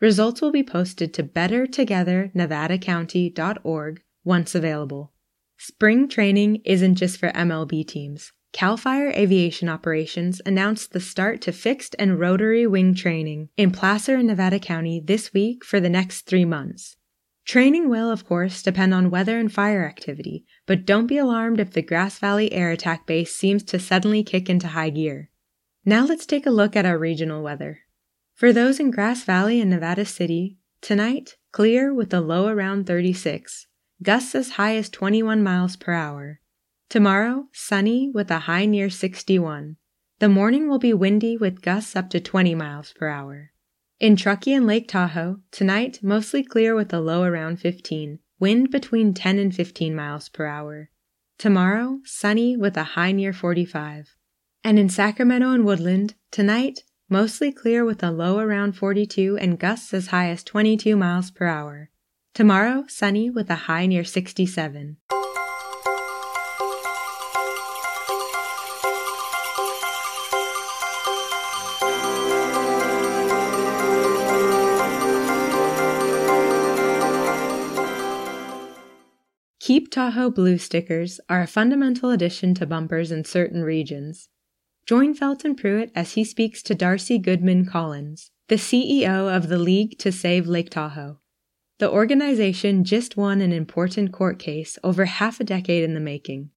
Results 0.00 0.40
will 0.40 0.50
be 0.50 0.64
posted 0.64 1.12
to 1.12 1.22
bettertogethernevadacounty.org 1.22 4.02
once 4.24 4.54
available. 4.54 5.12
Spring 5.58 6.08
training 6.08 6.62
isn't 6.64 6.94
just 6.94 7.18
for 7.18 7.28
MLB 7.32 7.86
teams. 7.86 8.32
CAL 8.54 8.76
FIRE 8.76 9.10
Aviation 9.10 9.68
Operations 9.68 10.40
announced 10.46 10.92
the 10.92 11.00
start 11.00 11.40
to 11.40 11.50
fixed 11.50 11.96
and 11.98 12.20
rotary 12.20 12.68
wing 12.68 12.94
training 12.94 13.48
in 13.56 13.72
Placer 13.72 14.14
and 14.14 14.28
Nevada 14.28 14.60
County 14.60 15.02
this 15.04 15.34
week 15.34 15.64
for 15.64 15.80
the 15.80 15.90
next 15.90 16.20
three 16.20 16.44
months. 16.44 16.94
Training 17.44 17.88
will, 17.88 18.12
of 18.12 18.24
course, 18.24 18.62
depend 18.62 18.94
on 18.94 19.10
weather 19.10 19.40
and 19.40 19.52
fire 19.52 19.84
activity, 19.84 20.46
but 20.66 20.86
don't 20.86 21.08
be 21.08 21.18
alarmed 21.18 21.58
if 21.58 21.72
the 21.72 21.82
Grass 21.82 22.20
Valley 22.20 22.52
Air 22.52 22.70
Attack 22.70 23.08
Base 23.08 23.34
seems 23.34 23.64
to 23.64 23.80
suddenly 23.80 24.22
kick 24.22 24.48
into 24.48 24.68
high 24.68 24.90
gear. 24.90 25.30
Now 25.84 26.06
let's 26.06 26.24
take 26.24 26.46
a 26.46 26.50
look 26.50 26.76
at 26.76 26.86
our 26.86 26.96
regional 26.96 27.42
weather. 27.42 27.80
For 28.34 28.52
those 28.52 28.78
in 28.78 28.92
Grass 28.92 29.24
Valley 29.24 29.60
and 29.60 29.68
Nevada 29.68 30.04
City, 30.04 30.58
tonight, 30.80 31.38
clear 31.50 31.92
with 31.92 32.14
a 32.14 32.20
low 32.20 32.46
around 32.46 32.86
36 32.86 33.66
gusts 34.00 34.36
as 34.36 34.50
high 34.50 34.76
as 34.76 34.88
21 34.90 35.42
miles 35.42 35.74
per 35.74 35.92
hour. 35.92 36.40
Tomorrow, 36.88 37.48
sunny 37.52 38.10
with 38.12 38.30
a 38.30 38.40
high 38.40 38.66
near 38.66 38.90
61. 38.90 39.76
The 40.20 40.28
morning 40.28 40.68
will 40.68 40.78
be 40.78 40.92
windy 40.92 41.36
with 41.36 41.62
gusts 41.62 41.96
up 41.96 42.08
to 42.10 42.20
20 42.20 42.54
miles 42.54 42.92
per 42.92 43.08
hour. 43.08 43.50
In 44.00 44.16
Truckee 44.16 44.52
and 44.52 44.66
Lake 44.66 44.88
Tahoe, 44.88 45.40
tonight 45.50 46.00
mostly 46.02 46.42
clear 46.42 46.74
with 46.74 46.92
a 46.92 47.00
low 47.00 47.22
around 47.22 47.58
15, 47.58 48.18
wind 48.38 48.70
between 48.70 49.14
10 49.14 49.38
and 49.38 49.54
15 49.54 49.94
miles 49.94 50.28
per 50.28 50.46
hour. 50.46 50.90
Tomorrow, 51.38 52.00
sunny 52.04 52.56
with 52.56 52.76
a 52.76 52.84
high 52.94 53.12
near 53.12 53.32
45. 53.32 54.14
And 54.62 54.78
in 54.78 54.88
Sacramento 54.88 55.50
and 55.50 55.64
Woodland, 55.64 56.14
tonight, 56.30 56.84
mostly 57.08 57.52
clear 57.52 57.84
with 57.84 58.02
a 58.02 58.10
low 58.10 58.38
around 58.38 58.76
42 58.76 59.36
and 59.38 59.58
gusts 59.58 59.92
as 59.92 60.08
high 60.08 60.30
as 60.30 60.44
22 60.44 60.96
miles 60.96 61.30
per 61.30 61.46
hour. 61.46 61.90
Tomorrow, 62.34 62.84
sunny 62.88 63.30
with 63.30 63.50
a 63.50 63.66
high 63.66 63.86
near 63.86 64.04
67. 64.04 64.96
Keep 79.64 79.90
Tahoe 79.90 80.28
Blue 80.28 80.58
stickers 80.58 81.20
are 81.30 81.40
a 81.40 81.46
fundamental 81.46 82.10
addition 82.10 82.52
to 82.52 82.66
bumpers 82.66 83.10
in 83.10 83.24
certain 83.24 83.62
regions. 83.62 84.28
Join 84.84 85.14
Felton 85.14 85.54
Pruitt 85.54 85.90
as 85.94 86.12
he 86.12 86.22
speaks 86.22 86.62
to 86.64 86.74
Darcie 86.74 87.16
Goodman 87.16 87.64
Collins, 87.64 88.30
the 88.48 88.56
CEO 88.56 89.34
of 89.34 89.48
the 89.48 89.56
League 89.56 89.98
to 90.00 90.12
Save 90.12 90.46
Lake 90.46 90.68
Tahoe. 90.68 91.18
The 91.78 91.90
organization 91.90 92.84
just 92.84 93.16
won 93.16 93.40
an 93.40 93.54
important 93.54 94.12
court 94.12 94.38
case 94.38 94.78
over 94.84 95.06
half 95.06 95.40
a 95.40 95.44
decade 95.44 95.82
in 95.82 95.94
the 95.94 95.98
making. 95.98 96.50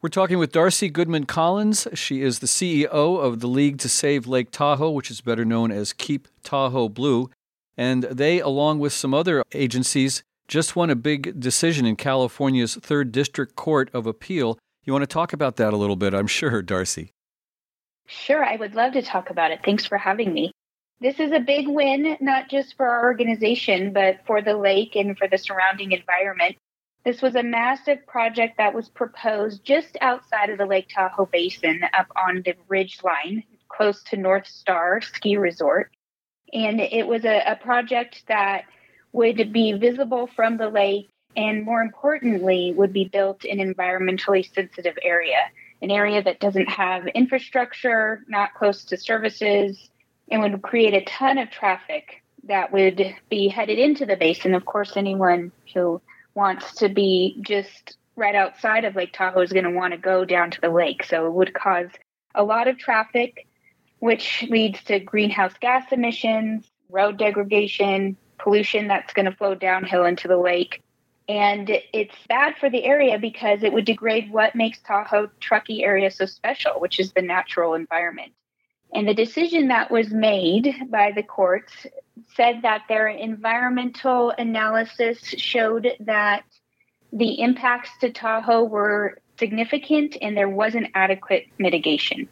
We're 0.00 0.08
talking 0.08 0.38
with 0.38 0.52
Darcie 0.52 0.92
Goodman 0.92 1.26
Collins. 1.26 1.88
She 1.94 2.22
is 2.22 2.38
the 2.38 2.46
CEO 2.46 2.86
of 2.92 3.40
the 3.40 3.48
League 3.48 3.78
to 3.78 3.88
Save 3.88 4.28
Lake 4.28 4.52
Tahoe, 4.52 4.92
which 4.92 5.10
is 5.10 5.20
better 5.20 5.44
known 5.44 5.72
as 5.72 5.92
Keep 5.92 6.28
Tahoe 6.44 6.88
Blue. 6.88 7.30
And 7.76 8.04
they, 8.04 8.38
along 8.38 8.78
with 8.78 8.92
some 8.92 9.12
other 9.12 9.42
agencies, 9.52 10.22
just 10.48 10.76
won 10.76 10.90
a 10.90 10.96
big 10.96 11.40
decision 11.40 11.86
in 11.86 11.96
California's 11.96 12.74
Third 12.76 13.12
District 13.12 13.56
Court 13.56 13.90
of 13.94 14.06
Appeal. 14.06 14.58
You 14.84 14.92
want 14.92 15.02
to 15.02 15.06
talk 15.06 15.32
about 15.32 15.56
that 15.56 15.72
a 15.72 15.76
little 15.76 15.96
bit, 15.96 16.14
I'm 16.14 16.26
sure, 16.26 16.62
Darcie. 16.62 17.10
Sure, 18.06 18.44
I 18.44 18.56
would 18.56 18.74
love 18.74 18.92
to 18.92 19.02
talk 19.02 19.30
about 19.30 19.50
it. 19.50 19.60
Thanks 19.64 19.86
for 19.86 19.96
having 19.96 20.32
me. 20.32 20.52
This 21.00 21.18
is 21.18 21.32
a 21.32 21.40
big 21.40 21.66
win, 21.68 22.16
not 22.20 22.48
just 22.48 22.76
for 22.76 22.86
our 22.86 23.04
organization, 23.04 23.92
but 23.92 24.20
for 24.26 24.42
the 24.42 24.56
lake 24.56 24.94
and 24.94 25.16
for 25.16 25.26
the 25.26 25.38
surrounding 25.38 25.92
environment. 25.92 26.56
This 27.04 27.20
was 27.20 27.34
a 27.34 27.42
massive 27.42 28.06
project 28.06 28.56
that 28.56 28.74
was 28.74 28.88
proposed 28.88 29.64
just 29.64 29.96
outside 30.00 30.48
of 30.50 30.58
the 30.58 30.66
Lake 30.66 30.88
Tahoe 30.94 31.26
Basin, 31.26 31.82
up 31.92 32.06
on 32.16 32.42
the 32.44 32.54
ridge 32.68 33.00
line, 33.02 33.44
close 33.68 34.02
to 34.04 34.16
Northstar 34.16 35.04
Ski 35.04 35.36
Resort. 35.36 35.90
And 36.52 36.80
it 36.80 37.06
was 37.06 37.24
a, 37.24 37.42
a 37.46 37.56
project 37.56 38.22
that 38.28 38.64
would 39.14 39.52
be 39.52 39.72
visible 39.72 40.26
from 40.26 40.58
the 40.58 40.68
lake 40.68 41.08
and, 41.36 41.64
more 41.64 41.80
importantly, 41.80 42.74
would 42.76 42.92
be 42.92 43.04
built 43.04 43.44
in 43.44 43.58
environmentally 43.58 44.52
sensitive 44.54 44.98
area, 45.02 45.38
an 45.80 45.90
area 45.90 46.20
that 46.22 46.40
doesn't 46.40 46.68
have 46.68 47.06
infrastructure, 47.06 48.24
not 48.28 48.54
close 48.54 48.84
to 48.84 48.96
services, 48.96 49.88
and 50.30 50.42
would 50.42 50.60
create 50.62 50.94
a 50.94 51.04
ton 51.04 51.38
of 51.38 51.48
traffic 51.50 52.22
that 52.42 52.72
would 52.72 53.14
be 53.30 53.46
headed 53.48 53.78
into 53.78 54.04
the 54.04 54.16
basin. 54.16 54.52
Of 54.52 54.64
course, 54.64 54.96
anyone 54.96 55.52
who 55.72 56.02
wants 56.34 56.74
to 56.76 56.88
be 56.88 57.38
just 57.40 57.96
right 58.16 58.34
outside 58.34 58.84
of 58.84 58.96
Lake 58.96 59.12
Tahoe 59.12 59.42
is 59.42 59.52
going 59.52 59.64
to 59.64 59.70
want 59.70 59.92
to 59.92 59.98
go 59.98 60.24
down 60.24 60.50
to 60.50 60.60
the 60.60 60.70
lake. 60.70 61.04
So 61.04 61.26
it 61.26 61.32
would 61.32 61.54
cause 61.54 61.88
a 62.34 62.42
lot 62.42 62.66
of 62.66 62.78
traffic, 62.78 63.46
which 64.00 64.44
leads 64.50 64.82
to 64.84 64.98
greenhouse 64.98 65.54
gas 65.60 65.84
emissions, 65.92 66.66
road 66.90 67.16
degradation, 67.16 68.16
pollution 68.44 68.86
that's 68.86 69.12
going 69.14 69.24
to 69.24 69.36
flow 69.36 69.54
downhill 69.54 70.04
into 70.04 70.28
the 70.28 70.36
lake. 70.36 70.82
And 71.26 71.70
it's 71.94 72.14
bad 72.28 72.54
for 72.60 72.68
the 72.68 72.84
area 72.84 73.18
because 73.18 73.62
it 73.62 73.72
would 73.72 73.86
degrade 73.86 74.30
what 74.30 74.54
makes 74.54 74.78
Tahoe 74.80 75.30
Truckee 75.40 75.82
area 75.82 76.10
so 76.10 76.26
special, 76.26 76.78
which 76.78 77.00
is 77.00 77.12
the 77.12 77.22
natural 77.22 77.72
environment. 77.74 78.32
And 78.92 79.08
the 79.08 79.14
decision 79.14 79.68
that 79.68 79.90
was 79.90 80.10
made 80.10 80.72
by 80.90 81.12
the 81.12 81.22
courts 81.22 81.72
said 82.36 82.60
that 82.62 82.82
their 82.88 83.08
environmental 83.08 84.30
analysis 84.38 85.18
showed 85.38 85.88
that 86.00 86.44
the 87.12 87.40
impacts 87.40 87.90
to 88.00 88.12
Tahoe 88.12 88.64
were 88.64 89.18
significant 89.38 90.16
and 90.20 90.36
there 90.36 90.48
wasn't 90.48 90.88
adequate 90.94 91.46
mitigation. 91.58 92.28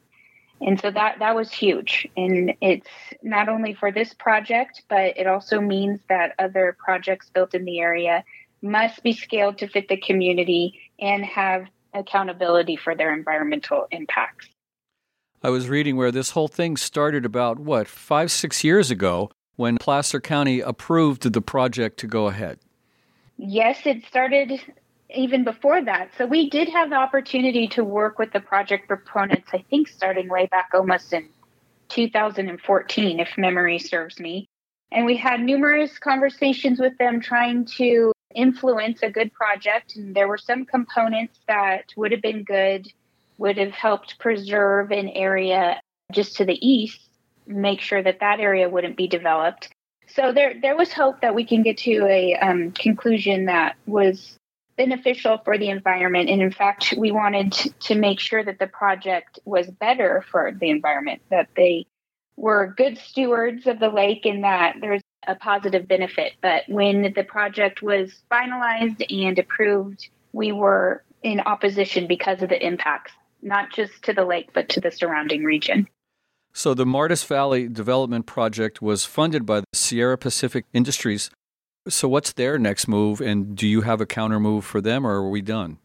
And 0.64 0.80
so 0.80 0.90
that 0.90 1.18
that 1.18 1.34
was 1.34 1.50
huge. 1.50 2.06
And 2.16 2.54
it's 2.60 2.88
not 3.22 3.48
only 3.48 3.74
for 3.74 3.90
this 3.90 4.14
project, 4.14 4.82
but 4.88 5.18
it 5.18 5.26
also 5.26 5.60
means 5.60 6.00
that 6.08 6.34
other 6.38 6.76
projects 6.78 7.30
built 7.30 7.54
in 7.54 7.64
the 7.64 7.80
area 7.80 8.24
must 8.62 9.02
be 9.02 9.12
scaled 9.12 9.58
to 9.58 9.66
fit 9.66 9.88
the 9.88 9.96
community 9.96 10.80
and 11.00 11.24
have 11.24 11.66
accountability 11.94 12.76
for 12.76 12.94
their 12.94 13.12
environmental 13.12 13.86
impacts. 13.90 14.48
I 15.42 15.50
was 15.50 15.68
reading 15.68 15.96
where 15.96 16.12
this 16.12 16.30
whole 16.30 16.46
thing 16.46 16.76
started 16.76 17.24
about, 17.24 17.58
what, 17.58 17.88
five, 17.88 18.30
six 18.30 18.62
years 18.62 18.92
ago 18.92 19.30
when 19.56 19.76
Placer 19.78 20.20
County 20.20 20.60
approved 20.60 21.32
the 21.32 21.42
project 21.42 21.98
to 21.98 22.06
go 22.06 22.28
ahead. 22.28 22.60
Yes, 23.36 23.80
it 23.84 24.04
started 24.06 24.60
even 25.14 25.44
before 25.44 25.84
that. 25.84 26.10
So 26.16 26.26
we 26.26 26.48
did 26.50 26.68
have 26.68 26.90
the 26.90 26.96
opportunity 26.96 27.68
to 27.68 27.84
work 27.84 28.18
with 28.18 28.32
the 28.32 28.40
project 28.40 28.88
proponents, 28.88 29.50
I 29.52 29.64
think 29.70 29.88
starting 29.88 30.28
way 30.28 30.46
back 30.46 30.70
almost 30.74 31.12
in 31.12 31.28
2014, 31.88 33.20
if 33.20 33.36
memory 33.36 33.78
serves 33.78 34.18
me. 34.18 34.46
And 34.90 35.06
we 35.06 35.16
had 35.16 35.40
numerous 35.40 35.98
conversations 35.98 36.78
with 36.78 36.96
them 36.98 37.20
trying 37.20 37.64
to 37.76 38.12
influence 38.34 39.02
a 39.02 39.10
good 39.10 39.32
project. 39.32 39.96
And 39.96 40.14
there 40.14 40.28
were 40.28 40.38
some 40.38 40.64
components 40.64 41.38
that 41.48 41.92
would 41.96 42.12
have 42.12 42.22
been 42.22 42.44
good 42.44 42.90
would 43.38 43.58
have 43.58 43.72
helped 43.72 44.18
preserve 44.18 44.92
an 44.92 45.08
area 45.08 45.80
just 46.12 46.36
to 46.36 46.44
the 46.44 46.66
east, 46.66 47.00
make 47.46 47.80
sure 47.80 48.02
that 48.02 48.20
that 48.20 48.38
area 48.38 48.68
wouldn't 48.68 48.96
be 48.96 49.08
developed. 49.08 49.68
So 50.06 50.32
there, 50.32 50.54
there 50.60 50.76
was 50.76 50.92
hope 50.92 51.22
that 51.22 51.34
we 51.34 51.44
can 51.44 51.62
get 51.62 51.78
to 51.78 52.06
a 52.06 52.34
um, 52.36 52.72
conclusion 52.72 53.46
that 53.46 53.76
was 53.86 54.38
beneficial 54.76 55.38
for 55.44 55.58
the 55.58 55.68
environment. 55.68 56.28
And 56.30 56.42
in 56.42 56.52
fact, 56.52 56.94
we 56.96 57.10
wanted 57.10 57.52
to 57.52 57.94
make 57.94 58.20
sure 58.20 58.42
that 58.44 58.58
the 58.58 58.66
project 58.66 59.38
was 59.44 59.70
better 59.70 60.24
for 60.30 60.52
the 60.52 60.70
environment, 60.70 61.22
that 61.30 61.48
they 61.56 61.86
were 62.36 62.74
good 62.76 62.98
stewards 62.98 63.66
of 63.66 63.78
the 63.78 63.88
lake 63.88 64.24
and 64.24 64.44
that 64.44 64.76
there's 64.80 65.02
a 65.26 65.34
positive 65.34 65.86
benefit. 65.86 66.32
But 66.40 66.62
when 66.68 67.12
the 67.14 67.24
project 67.24 67.82
was 67.82 68.12
finalized 68.30 69.04
and 69.10 69.38
approved, 69.38 70.08
we 70.32 70.52
were 70.52 71.04
in 71.22 71.40
opposition 71.40 72.06
because 72.06 72.42
of 72.42 72.48
the 72.48 72.64
impacts, 72.64 73.12
not 73.42 73.72
just 73.72 74.02
to 74.04 74.12
the 74.12 74.24
lake, 74.24 74.50
but 74.52 74.68
to 74.70 74.80
the 74.80 74.90
surrounding 74.90 75.44
region. 75.44 75.86
So, 76.54 76.74
the 76.74 76.84
Martis 76.84 77.24
Valley 77.24 77.66
Development 77.66 78.26
Project 78.26 78.82
was 78.82 79.06
funded 79.06 79.46
by 79.46 79.60
the 79.60 79.66
Sierra 79.72 80.18
Pacific 80.18 80.66
Industries. 80.74 81.30
So, 81.88 82.08
what's 82.08 82.32
their 82.32 82.58
next 82.58 82.86
move, 82.86 83.20
and 83.20 83.56
do 83.56 83.66
you 83.66 83.80
have 83.80 84.00
a 84.00 84.06
counter 84.06 84.38
move 84.38 84.64
for 84.64 84.80
them, 84.80 85.04
or 85.04 85.14
are 85.14 85.28
we 85.28 85.42
done? 85.42 85.78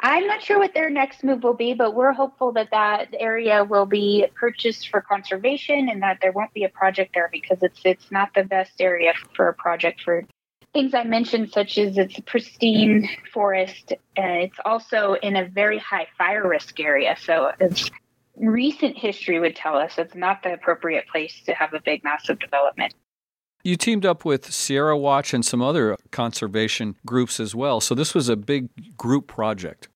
I'm 0.00 0.26
not 0.26 0.42
sure 0.42 0.58
what 0.58 0.74
their 0.74 0.90
next 0.90 1.22
move 1.22 1.44
will 1.44 1.54
be, 1.54 1.74
but 1.74 1.94
we're 1.94 2.12
hopeful 2.12 2.50
that 2.52 2.70
that 2.72 3.14
area 3.20 3.62
will 3.62 3.86
be 3.86 4.26
purchased 4.34 4.88
for 4.88 5.00
conservation 5.00 5.88
and 5.88 6.02
that 6.02 6.18
there 6.20 6.32
won't 6.32 6.52
be 6.54 6.64
a 6.64 6.68
project 6.68 7.12
there 7.14 7.28
because 7.30 7.58
it's 7.62 7.80
it's 7.84 8.10
not 8.10 8.30
the 8.34 8.42
best 8.42 8.80
area 8.80 9.12
for 9.36 9.48
a 9.48 9.54
project 9.54 10.00
for 10.02 10.24
things 10.72 10.92
I 10.92 11.04
mentioned, 11.04 11.52
such 11.52 11.78
as 11.78 11.98
it's 11.98 12.18
a 12.18 12.22
pristine 12.22 13.08
forest. 13.32 13.92
and 14.16 14.42
it's 14.42 14.58
also 14.64 15.14
in 15.22 15.36
a 15.36 15.46
very 15.46 15.78
high 15.78 16.08
fire 16.18 16.48
risk 16.48 16.80
area, 16.80 17.16
so 17.20 17.52
it's 17.60 17.90
recent 18.36 18.96
history 18.98 19.38
would 19.38 19.54
tell 19.54 19.76
us 19.76 19.98
it's 19.98 20.14
not 20.14 20.42
the 20.42 20.54
appropriate 20.54 21.06
place 21.06 21.42
to 21.46 21.52
have 21.52 21.74
a 21.74 21.80
big 21.80 22.02
massive 22.02 22.38
development. 22.38 22.94
You 23.64 23.76
teamed 23.76 24.04
up 24.04 24.24
with 24.24 24.52
Sierra 24.52 24.98
Watch 24.98 25.32
and 25.32 25.44
some 25.44 25.62
other 25.62 25.96
conservation 26.10 26.96
groups 27.06 27.38
as 27.38 27.54
well. 27.54 27.80
So 27.80 27.94
this 27.94 28.14
was 28.14 28.28
a 28.28 28.36
big 28.36 28.68
group 28.96 29.28
project. 29.28 29.88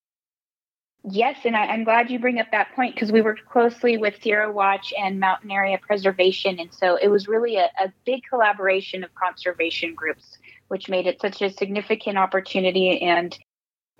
Yes, 1.09 1.39
and 1.45 1.57
I, 1.57 1.73
am 1.73 1.85
glad 1.85 2.11
you 2.11 2.19
bring 2.19 2.41
up 2.41 2.51
that 2.51 2.75
point 2.75 2.95
because 2.95 3.13
we 3.13 3.23
worked 3.23 3.47
closely 3.47 3.97
with 3.97 4.21
Sierra 4.21 4.51
Watch 4.51 4.93
and 4.99 5.21
Mountain 5.21 5.53
Area 5.53 5.79
Preservation. 5.79 6.59
And 6.59 6.73
so 6.75 6.97
it 6.97 7.09
was 7.09 7.29
really 7.29 7.57
a, 7.57 7.71
a 7.81 7.93
big 8.05 8.23
collaboration 8.29 9.05
of 9.05 9.15
conservation 9.15 9.95
groups, 9.95 10.39
which 10.67 10.89
made 10.89 11.07
it 11.07 11.21
such 11.21 11.43
a 11.43 11.51
significant 11.51 12.19
opportunity 12.19 13.03
and 13.03 13.39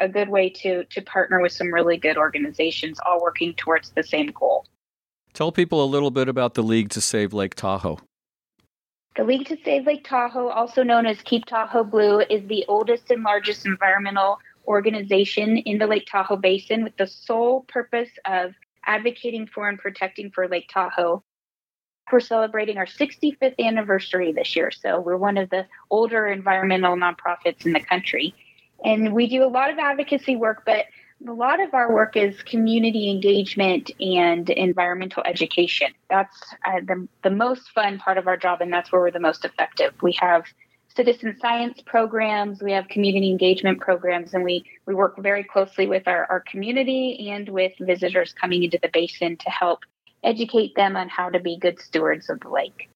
a 0.01 0.09
good 0.09 0.29
way 0.29 0.51
to, 0.51 0.85
to 0.85 1.01
partner 1.03 1.41
with 1.41 1.53
some 1.53 1.73
really 1.73 1.97
good 1.97 2.17
organizations, 2.17 2.99
all 3.07 3.23
working 3.23 3.55
towards 3.55 3.91
the 3.91 4.03
same 4.03 4.27
goal. 4.29 4.67
Tell 5.33 5.53
people 5.53 5.85
a 5.85 5.87
little 5.87 6.11
bit 6.11 6.29
about 6.29 6.55
the 6.55 6.63
League 6.63 6.91
to 6.91 7.01
Save 7.01 7.33
Lake 7.33 7.55
Tahoe. 7.55 7.99
The 9.17 9.25
League 9.25 9.47
to 9.47 9.57
Save 9.65 9.87
Lake 9.87 10.05
Tahoe, 10.05 10.49
also 10.49 10.83
known 10.83 11.07
as 11.07 11.23
Keep 11.23 11.47
Tahoe 11.47 11.85
Blue, 11.85 12.21
is 12.21 12.47
the 12.49 12.67
oldest 12.69 13.11
and 13.11 13.23
largest 13.23 13.65
environmental 13.65 14.39
organization 14.67 15.57
in 15.57 15.79
the 15.79 15.87
Lake 15.87 16.07
Tahoe 16.07 16.37
Basin 16.37 16.85
with 16.85 16.99
the 16.99 17.07
sole 17.07 17.63
purpose 17.63 18.11
of 18.27 18.53
advocating 18.85 19.47
for 19.47 19.71
and 19.71 19.79
protecting 19.79 20.31
for 20.31 20.47
Lake 20.49 20.69
Tahoe. 20.71 21.23
We're 22.13 22.21
celebrating 22.21 22.77
our 22.77 22.85
65th 22.85 23.59
anniversary 23.59 24.33
this 24.33 24.55
year, 24.55 24.71
so 24.71 25.01
we're 25.01 25.17
one 25.17 25.39
of 25.39 25.49
the 25.49 25.67
older 25.91 26.27
environmental 26.27 26.95
nonprofits 26.95 27.65
in 27.65 27.73
the 27.73 27.81
country. 27.81 28.35
And 28.85 29.15
we 29.15 29.29
do 29.29 29.45
a 29.45 29.49
lot 29.49 29.71
of 29.71 29.79
advocacy 29.79 30.37
work, 30.37 30.65
but 30.67 30.85
a 31.27 31.33
lot 31.33 31.61
of 31.61 31.73
our 31.73 31.93
work 31.93 32.17
is 32.17 32.43
community 32.43 33.11
engagement 33.11 33.91
and 34.01 34.49
environmental 34.51 35.23
education. 35.25 35.89
That's 36.11 36.37
uh, 36.67 36.81
the, 36.87 37.09
the 37.23 37.31
most 37.31 37.71
fun 37.71 37.99
part 37.99 38.19
of 38.19 38.27
our 38.27 38.37
job, 38.37 38.61
and 38.61 38.73
that's 38.73 38.93
where 38.93 39.01
we're 39.01 39.11
the 39.11 39.21
most 39.21 39.45
effective. 39.45 39.95
We 40.03 40.13
have 40.21 40.45
citizen 40.95 41.37
science 41.41 41.81
programs, 41.85 42.63
we 42.63 42.73
have 42.73 42.89
community 42.89 43.31
engagement 43.31 43.81
programs, 43.81 44.35
and 44.35 44.45
we, 44.45 44.65
we 44.87 44.95
work 44.95 45.17
very 45.19 45.45
closely 45.45 45.87
with 45.87 46.07
our, 46.07 46.27
our 46.31 46.41
community 46.41 47.31
and 47.31 47.49
with 47.49 47.73
visitors 47.81 48.33
coming 48.33 48.63
into 48.63 48.79
the 48.83 48.91
basin 48.93 49.37
to 49.37 49.51
help 49.51 49.81
educate 50.25 50.75
them 50.75 50.97
on 50.97 51.09
how 51.09 51.29
to 51.29 51.39
be 51.39 51.59
good 51.59 51.79
stewards 51.81 52.29
of 52.29 52.41
the 52.41 52.49
lake. 52.49 52.89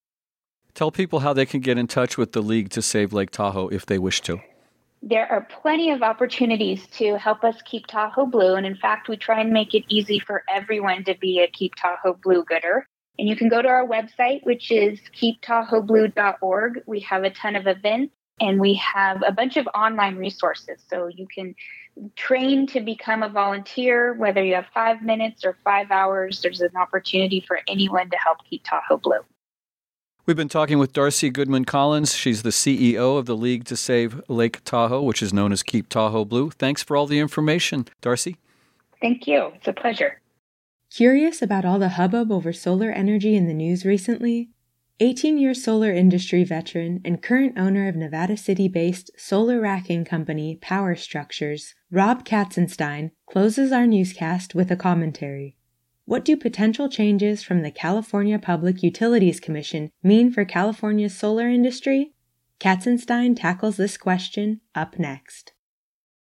Tell 0.74 0.90
people 0.90 1.20
how 1.20 1.33
they 1.33 1.46
can 1.46 1.61
get 1.61 1.78
in 1.78 1.87
touch 1.87 2.16
with 2.16 2.33
the 2.33 2.42
League 2.42 2.70
to 2.70 2.83
Save 2.83 3.12
Lake 3.12 3.30
Tahoe 3.30 3.68
if 3.68 3.85
they 3.85 3.98
wish 3.98 4.20
to. 4.22 4.40
There 5.02 5.30
are 5.30 5.46
plenty 5.62 5.90
of 5.90 6.02
opportunities 6.02 6.86
to 6.98 7.16
help 7.16 7.42
us 7.42 7.62
keep 7.62 7.86
Tahoe 7.86 8.26
blue. 8.26 8.54
And 8.54 8.66
in 8.66 8.76
fact, 8.76 9.08
we 9.08 9.16
try 9.16 9.40
and 9.40 9.50
make 9.50 9.74
it 9.74 9.84
easy 9.88 10.18
for 10.18 10.44
everyone 10.52 11.04
to 11.04 11.14
be 11.14 11.40
a 11.40 11.48
Keep 11.48 11.74
Tahoe 11.76 12.18
Blue 12.22 12.44
gooder. 12.44 12.86
And 13.18 13.28
you 13.28 13.34
can 13.34 13.48
go 13.48 13.62
to 13.62 13.68
our 13.68 13.86
website, 13.86 14.44
which 14.44 14.70
is 14.70 15.00
keeptahoeblue.org. 15.20 16.82
We 16.86 17.00
have 17.00 17.24
a 17.24 17.30
ton 17.30 17.56
of 17.56 17.66
events 17.66 18.14
and 18.40 18.60
we 18.60 18.74
have 18.74 19.22
a 19.26 19.32
bunch 19.32 19.56
of 19.56 19.66
online 19.74 20.16
resources. 20.16 20.82
So 20.88 21.06
you 21.06 21.26
can 21.26 21.54
train 22.16 22.66
to 22.68 22.80
become 22.80 23.22
a 23.22 23.28
volunteer, 23.28 24.14
whether 24.14 24.42
you 24.42 24.54
have 24.54 24.66
five 24.72 25.02
minutes 25.02 25.44
or 25.44 25.56
five 25.64 25.90
hours, 25.90 26.40
there's 26.40 26.60
an 26.60 26.76
opportunity 26.76 27.44
for 27.46 27.60
anyone 27.68 28.10
to 28.10 28.16
help 28.16 28.38
keep 28.48 28.64
Tahoe 28.64 28.98
blue. 28.98 29.20
We've 30.26 30.37
been 30.37 30.48
talking 30.48 30.78
with 30.78 30.92
Darcie 30.92 31.33
Goodman 31.33 31.64
Collins. 31.64 32.14
She's 32.14 32.42
the 32.42 32.50
CEO 32.50 33.18
of 33.18 33.24
the 33.24 33.37
League 33.37 33.64
to 33.64 33.76
Save 33.76 34.20
Lake 34.28 34.62
Tahoe, 34.64 35.02
which 35.02 35.22
is 35.22 35.33
known 35.33 35.50
as 35.50 35.62
Keep 35.62 35.88
Tahoe 35.88 36.26
Blue. 36.26 36.50
Thanks 36.50 36.83
for 36.83 36.94
all 36.94 37.06
the 37.06 37.18
information, 37.18 37.87
Darcie. 38.02 38.37
Thank 39.00 39.26
you. 39.26 39.52
It's 39.56 39.66
a 39.66 39.72
pleasure. 39.72 40.20
Curious 40.90 41.40
about 41.40 41.64
all 41.64 41.78
the 41.78 41.90
hubbub 41.90 42.30
over 42.30 42.52
solar 42.52 42.90
energy 42.90 43.35
in 43.35 43.46
the 43.46 43.54
news 43.54 43.87
recently? 43.87 44.50
18 45.02 45.38
year 45.38 45.54
solar 45.54 45.90
industry 45.90 46.44
veteran 46.44 47.00
and 47.02 47.22
current 47.22 47.56
owner 47.56 47.88
of 47.88 47.96
Nevada 47.96 48.37
City 48.37 48.68
based 48.68 49.11
solar 49.16 49.59
racking 49.59 50.04
company 50.04 50.59
Power 50.61 50.94
Structures, 50.94 51.74
Rob 51.90 52.26
Katzenstein, 52.26 53.12
closes 53.26 53.72
our 53.72 53.87
newscast 53.87 54.54
with 54.54 54.70
a 54.70 54.76
commentary. 54.76 55.56
What 56.11 56.25
do 56.25 56.37
potential 56.37 56.88
changes 56.88 57.44
from 57.44 57.62
the 57.62 57.70
California 57.70 58.37
Public 58.37 58.83
Utilities 58.83 59.38
Commission 59.38 59.92
mean 60.03 60.33
for 60.33 60.44
California's 60.44 61.16
solar 61.16 61.49
industry? 61.49 62.14
Katzenstein 62.59 63.37
tackles 63.37 63.77
this 63.77 63.96
question 63.96 64.61
up 64.75 64.99
next. 64.99 65.53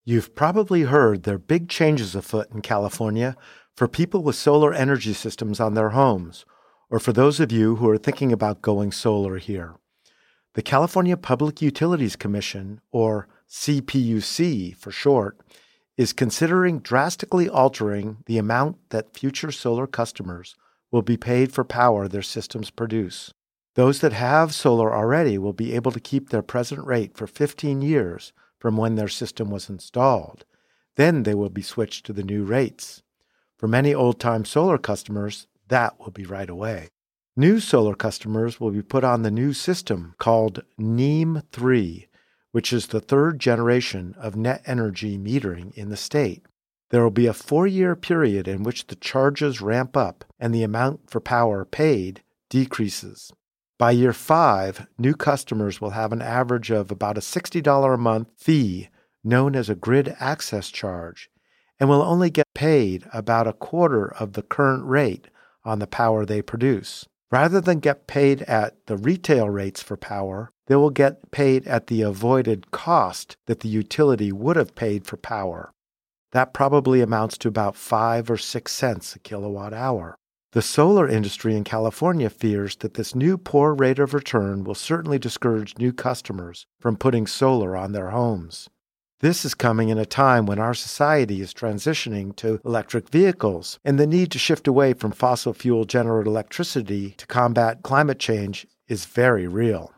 You've 0.06 0.34
probably 0.34 0.84
heard 0.84 1.24
there 1.24 1.36
are 1.36 1.38
big 1.38 1.68
changes 1.68 2.16
afoot 2.16 2.52
in 2.54 2.62
California 2.62 3.36
for 3.76 3.90
people 3.90 4.24
with 4.24 4.38
solar 4.38 4.74
energy 4.74 5.12
systems 5.12 5.60
on 5.60 5.74
their 5.74 5.90
homes, 5.90 6.46
or 6.90 6.98
for 6.98 7.12
those 7.12 7.42
of 7.42 7.52
you 7.52 7.76
who 7.76 7.90
are 7.90 7.98
thinking 7.98 8.32
about 8.32 8.62
going 8.62 8.94
solar 8.94 9.40
here. 9.40 9.76
The 10.54 10.62
California 10.62 11.18
Public 11.18 11.62
Utilities 11.62 12.16
Commission, 12.16 12.80
or 12.94 13.28
CPUC 13.50 14.74
for 14.78 14.92
short, 14.92 15.38
is 15.98 16.14
considering 16.14 16.80
drastically 16.80 17.48
altering 17.48 18.18
the 18.26 18.38
amount 18.38 18.78
that 18.90 19.14
future 19.18 19.52
solar 19.52 19.88
customers 19.88 20.56
will 20.92 21.02
be 21.02 21.18
paid 21.18 21.52
for 21.52 21.64
power 21.64 22.08
their 22.08 22.22
systems 22.22 22.70
produce. 22.70 23.34
Those 23.76 24.00
that 24.00 24.14
have 24.14 24.54
solar 24.54 24.94
already 24.94 25.38
will 25.38 25.54
be 25.54 25.74
able 25.74 25.92
to 25.92 26.00
keep 26.00 26.30
their 26.30 26.42
present 26.42 26.86
rate 26.86 27.18
for 27.18 27.28
15 27.28 27.82
years 27.82 28.32
from 28.60 28.78
when 28.78 28.96
their 28.96 29.10
system 29.10 29.50
was 29.50 29.70
installed. 29.70 30.46
Then 30.96 31.24
they 31.24 31.36
will 31.36 31.50
be 31.50 31.62
switched 31.62 32.06
to 32.06 32.14
the 32.14 32.24
new 32.24 32.44
rates. 32.44 33.02
For 33.58 33.68
many 33.68 33.94
old 33.94 34.20
time 34.20 34.46
solar 34.46 34.78
customers, 34.78 35.48
that 35.68 36.00
will 36.00 36.12
be 36.12 36.26
right 36.26 36.50
away. 36.50 36.90
New 37.38 37.60
solar 37.60 37.96
customers 37.96 38.62
will 38.62 38.72
be 38.72 38.82
put 38.82 39.04
on 39.04 39.24
the 39.24 39.32
new 39.32 39.52
system 39.52 40.16
called 40.20 40.64
NEM 40.78 41.44
3, 41.52 42.08
which 42.56 42.72
is 42.72 42.88
the 42.88 43.02
third 43.02 43.38
generation 43.38 44.16
of 44.18 44.38
net 44.38 44.62
energy 44.66 45.18
metering 45.18 45.74
in 45.74 45.90
the 45.90 45.98
state. 45.98 46.46
There 46.90 47.04
will 47.04 47.12
be 47.12 47.28
a 47.28 47.34
four 47.34 47.68
year 47.68 47.98
period 47.98 48.48
in 48.48 48.64
which 48.64 48.88
the 48.88 48.96
charges 48.96 49.60
ramp 49.60 49.98
up 49.98 50.24
and 50.40 50.56
the 50.56 50.64
amount 50.64 51.10
for 51.10 51.20
power 51.20 51.66
paid 51.66 52.24
decreases. 52.50 53.30
By 53.78 53.92
year 53.92 54.14
five, 54.14 54.88
new 54.98 55.16
customers 55.16 55.82
will 55.82 55.90
have 55.90 56.14
an 56.14 56.22
average 56.22 56.72
of 56.72 56.92
about 56.92 57.18
a 57.18 57.20
$60 57.20 57.94
a 57.94 57.98
month 57.98 58.30
fee 58.38 58.88
known 59.22 59.54
as 59.54 59.70
a 59.70 59.76
grid 59.76 60.16
access 60.22 60.70
charge 60.70 61.30
and 61.78 61.90
will 61.90 62.04
only 62.04 62.30
get 62.30 62.54
paid 62.54 63.04
about 63.12 63.48
a 63.48 63.52
quarter 63.52 64.08
of 64.14 64.32
the 64.32 64.44
current 64.44 64.86
rate 64.86 65.28
on 65.66 65.80
the 65.80 65.88
power 65.88 66.26
they 66.26 66.42
produce. 66.42 67.06
Rather 67.30 67.60
than 67.60 67.80
get 67.80 68.08
paid 68.08 68.44
at 68.44 68.78
the 68.86 68.96
retail 68.96 69.50
rates 69.50 69.84
for 69.84 69.98
power, 69.98 70.54
they 70.68 70.76
will 70.76 70.90
get 70.90 71.32
paid 71.32 71.68
at 71.68 71.88
the 71.88 72.02
avoided 72.02 72.72
cost 72.72 73.38
that 73.46 73.60
the 73.60 73.70
utility 73.70 74.32
would 74.32 74.56
have 74.56 74.76
paid 74.76 75.06
for 75.06 75.18
power. 75.18 75.72
That 76.32 76.54
probably 76.54 77.02
amounts 77.02 77.38
to 77.40 77.48
about 77.48 77.76
5 77.76 78.30
or 78.30 78.38
6 78.38 78.72
cents 78.72 79.16
a 79.16 79.20
kilowatt 79.20 79.74
hour. 79.74 80.18
The 80.52 80.62
solar 80.62 81.08
industry 81.08 81.56
in 81.56 81.64
California 81.66 82.30
fears 82.30 82.78
that 82.78 82.94
this 82.94 83.14
new 83.14 83.38
poor 83.38 83.74
rate 83.74 84.00
of 84.00 84.14
return 84.14 84.64
will 84.64 84.76
certainly 84.76 85.20
discourage 85.20 85.78
new 85.78 85.92
customers 85.92 86.66
from 86.80 86.96
putting 86.96 87.28
solar 87.28 87.76
on 87.76 87.92
their 87.92 88.12
homes. 88.12 88.70
This 89.22 89.46
is 89.46 89.54
coming 89.54 89.90
in 89.90 89.98
a 89.98 90.06
time 90.06 90.46
when 90.46 90.60
our 90.60 90.74
society 90.74 91.42
is 91.42 91.54
transitioning 91.54 92.36
to 92.36 92.60
electric 92.66 93.10
vehicles, 93.10 93.80
and 93.84 93.98
the 93.98 94.06
need 94.06 94.30
to 94.32 94.40
shift 94.40 94.68
away 94.68 94.94
from 94.94 95.12
fossil 95.12 95.54
fuel 95.54 95.86
generated 95.86 96.28
electricity 96.28 97.12
to 97.18 97.28
combat 97.28 97.82
climate 97.82 98.20
change 98.20 98.68
is 98.88 99.06
very 99.06 99.48
real. 99.48 99.95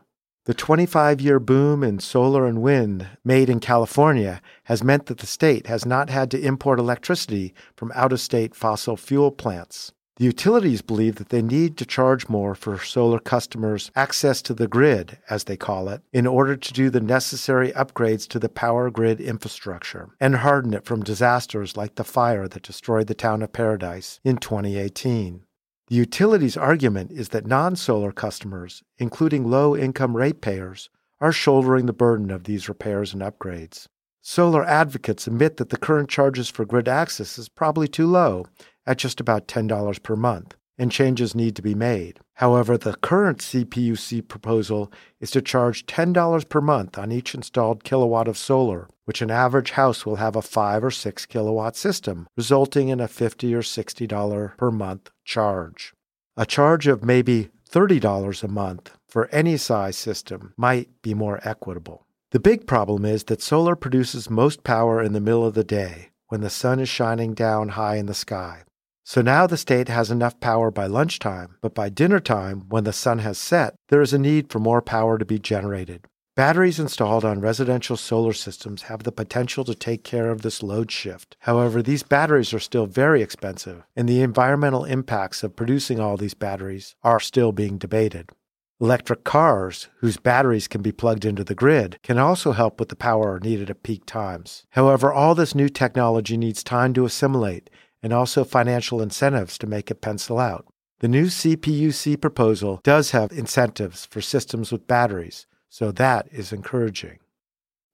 The 0.48 0.54
25 0.54 1.20
year 1.20 1.38
boom 1.38 1.84
in 1.84 1.98
solar 1.98 2.46
and 2.46 2.62
wind 2.62 3.06
made 3.22 3.50
in 3.50 3.60
California 3.60 4.40
has 4.64 4.82
meant 4.82 5.04
that 5.04 5.18
the 5.18 5.26
state 5.26 5.66
has 5.66 5.84
not 5.84 6.08
had 6.08 6.30
to 6.30 6.40
import 6.40 6.78
electricity 6.78 7.52
from 7.76 7.92
out 7.94 8.14
of 8.14 8.20
state 8.20 8.54
fossil 8.54 8.96
fuel 8.96 9.30
plants. 9.30 9.92
The 10.16 10.24
utilities 10.24 10.80
believe 10.80 11.16
that 11.16 11.28
they 11.28 11.42
need 11.42 11.76
to 11.76 11.84
charge 11.84 12.30
more 12.30 12.54
for 12.54 12.78
solar 12.78 13.18
customers' 13.18 13.90
access 13.94 14.40
to 14.40 14.54
the 14.54 14.66
grid, 14.66 15.18
as 15.28 15.44
they 15.44 15.58
call 15.58 15.90
it, 15.90 16.00
in 16.14 16.26
order 16.26 16.56
to 16.56 16.72
do 16.72 16.88
the 16.88 16.98
necessary 16.98 17.70
upgrades 17.72 18.26
to 18.28 18.38
the 18.38 18.48
power 18.48 18.88
grid 18.88 19.20
infrastructure 19.20 20.08
and 20.18 20.36
harden 20.36 20.72
it 20.72 20.86
from 20.86 21.02
disasters 21.02 21.76
like 21.76 21.96
the 21.96 22.04
fire 22.04 22.48
that 22.48 22.62
destroyed 22.62 23.06
the 23.06 23.14
town 23.14 23.42
of 23.42 23.52
Paradise 23.52 24.18
in 24.24 24.38
2018. 24.38 25.42
The 25.88 25.96
utilities' 25.96 26.56
argument 26.56 27.12
is 27.12 27.30
that 27.30 27.46
non 27.46 27.74
solar 27.74 28.12
customers, 28.12 28.82
including 28.98 29.50
low 29.50 29.74
income 29.74 30.16
ratepayers, 30.16 30.90
are 31.18 31.32
shouldering 31.32 31.86
the 31.86 31.94
burden 31.94 32.30
of 32.30 32.44
these 32.44 32.68
repairs 32.68 33.14
and 33.14 33.22
upgrades. 33.22 33.86
Solar 34.20 34.64
advocates 34.64 35.26
admit 35.26 35.56
that 35.56 35.70
the 35.70 35.78
current 35.78 36.10
charges 36.10 36.50
for 36.50 36.66
grid 36.66 36.88
access 36.88 37.38
is 37.38 37.48
probably 37.48 37.88
too 37.88 38.06
low, 38.06 38.44
at 38.86 38.98
just 38.98 39.18
about 39.18 39.48
$10 39.48 40.02
per 40.02 40.14
month, 40.14 40.56
and 40.78 40.92
changes 40.92 41.34
need 41.34 41.56
to 41.56 41.62
be 41.62 41.74
made. 41.74 42.20
However, 42.34 42.78
the 42.78 42.94
current 42.94 43.38
CPUC 43.38 44.28
proposal 44.28 44.92
is 45.20 45.30
to 45.32 45.42
charge 45.42 45.86
$10 45.86 46.48
per 46.48 46.60
month 46.60 46.96
on 46.96 47.10
each 47.10 47.34
installed 47.34 47.82
kilowatt 47.82 48.28
of 48.28 48.38
solar, 48.38 48.88
which 49.04 49.20
an 49.20 49.30
average 49.30 49.72
house 49.72 50.06
will 50.06 50.16
have 50.16 50.36
a 50.36 50.42
5 50.42 50.84
or 50.84 50.90
6 50.90 51.26
kilowatt 51.26 51.76
system, 51.76 52.28
resulting 52.36 52.88
in 52.88 53.00
a 53.00 53.08
50 53.08 53.54
or 53.54 53.62
$60 53.62 54.56
per 54.56 54.70
month 54.70 55.10
charge. 55.24 55.92
A 56.36 56.46
charge 56.46 56.86
of 56.86 57.04
maybe 57.04 57.48
$30 57.68 58.44
a 58.44 58.48
month 58.48 58.92
for 59.08 59.28
any 59.30 59.56
size 59.56 59.96
system 59.96 60.54
might 60.56 61.02
be 61.02 61.14
more 61.14 61.40
equitable. 61.42 62.06
The 62.30 62.38
big 62.38 62.66
problem 62.66 63.04
is 63.04 63.24
that 63.24 63.42
solar 63.42 63.74
produces 63.74 64.30
most 64.30 64.62
power 64.62 65.02
in 65.02 65.14
the 65.14 65.20
middle 65.20 65.46
of 65.46 65.54
the 65.54 65.64
day 65.64 66.10
when 66.28 66.42
the 66.42 66.50
sun 66.50 66.78
is 66.78 66.88
shining 66.88 67.32
down 67.34 67.70
high 67.70 67.96
in 67.96 68.06
the 68.06 68.14
sky. 68.14 68.62
So 69.08 69.22
now 69.22 69.46
the 69.46 69.56
state 69.56 69.88
has 69.88 70.10
enough 70.10 70.38
power 70.38 70.70
by 70.70 70.86
lunchtime, 70.86 71.56
but 71.62 71.74
by 71.74 71.88
dinner 71.88 72.20
time, 72.20 72.66
when 72.68 72.84
the 72.84 72.92
sun 72.92 73.20
has 73.20 73.38
set, 73.38 73.74
there 73.88 74.02
is 74.02 74.12
a 74.12 74.18
need 74.18 74.52
for 74.52 74.58
more 74.58 74.82
power 74.82 75.16
to 75.16 75.24
be 75.24 75.38
generated. 75.38 76.04
Batteries 76.36 76.78
installed 76.78 77.24
on 77.24 77.40
residential 77.40 77.96
solar 77.96 78.34
systems 78.34 78.82
have 78.82 79.04
the 79.04 79.10
potential 79.10 79.64
to 79.64 79.74
take 79.74 80.04
care 80.04 80.30
of 80.30 80.42
this 80.42 80.62
load 80.62 80.92
shift. 80.92 81.38
However, 81.40 81.82
these 81.82 82.02
batteries 82.02 82.52
are 82.52 82.58
still 82.58 82.84
very 82.84 83.22
expensive, 83.22 83.82
and 83.96 84.06
the 84.06 84.20
environmental 84.20 84.84
impacts 84.84 85.42
of 85.42 85.56
producing 85.56 85.98
all 85.98 86.18
these 86.18 86.34
batteries 86.34 86.94
are 87.02 87.18
still 87.18 87.50
being 87.50 87.78
debated. 87.78 88.28
Electric 88.78 89.24
cars, 89.24 89.88
whose 90.00 90.18
batteries 90.18 90.68
can 90.68 90.82
be 90.82 90.92
plugged 90.92 91.24
into 91.24 91.42
the 91.42 91.54
grid, 91.54 91.98
can 92.02 92.18
also 92.18 92.52
help 92.52 92.78
with 92.78 92.90
the 92.90 92.94
power 92.94 93.40
needed 93.40 93.70
at 93.70 93.82
peak 93.82 94.04
times. 94.04 94.66
However, 94.72 95.10
all 95.10 95.34
this 95.34 95.54
new 95.54 95.70
technology 95.70 96.36
needs 96.36 96.62
time 96.62 96.92
to 96.92 97.06
assimilate 97.06 97.70
and 98.02 98.12
also 98.12 98.44
financial 98.44 99.02
incentives 99.02 99.58
to 99.58 99.66
make 99.66 99.90
it 99.90 100.00
pencil 100.00 100.38
out. 100.38 100.66
The 101.00 101.08
new 101.08 101.26
CPUC 101.26 102.20
proposal 102.20 102.80
does 102.82 103.12
have 103.12 103.30
incentives 103.30 104.06
for 104.06 104.20
systems 104.20 104.72
with 104.72 104.88
batteries, 104.88 105.46
so 105.68 105.92
that 105.92 106.28
is 106.32 106.52
encouraging. 106.52 107.18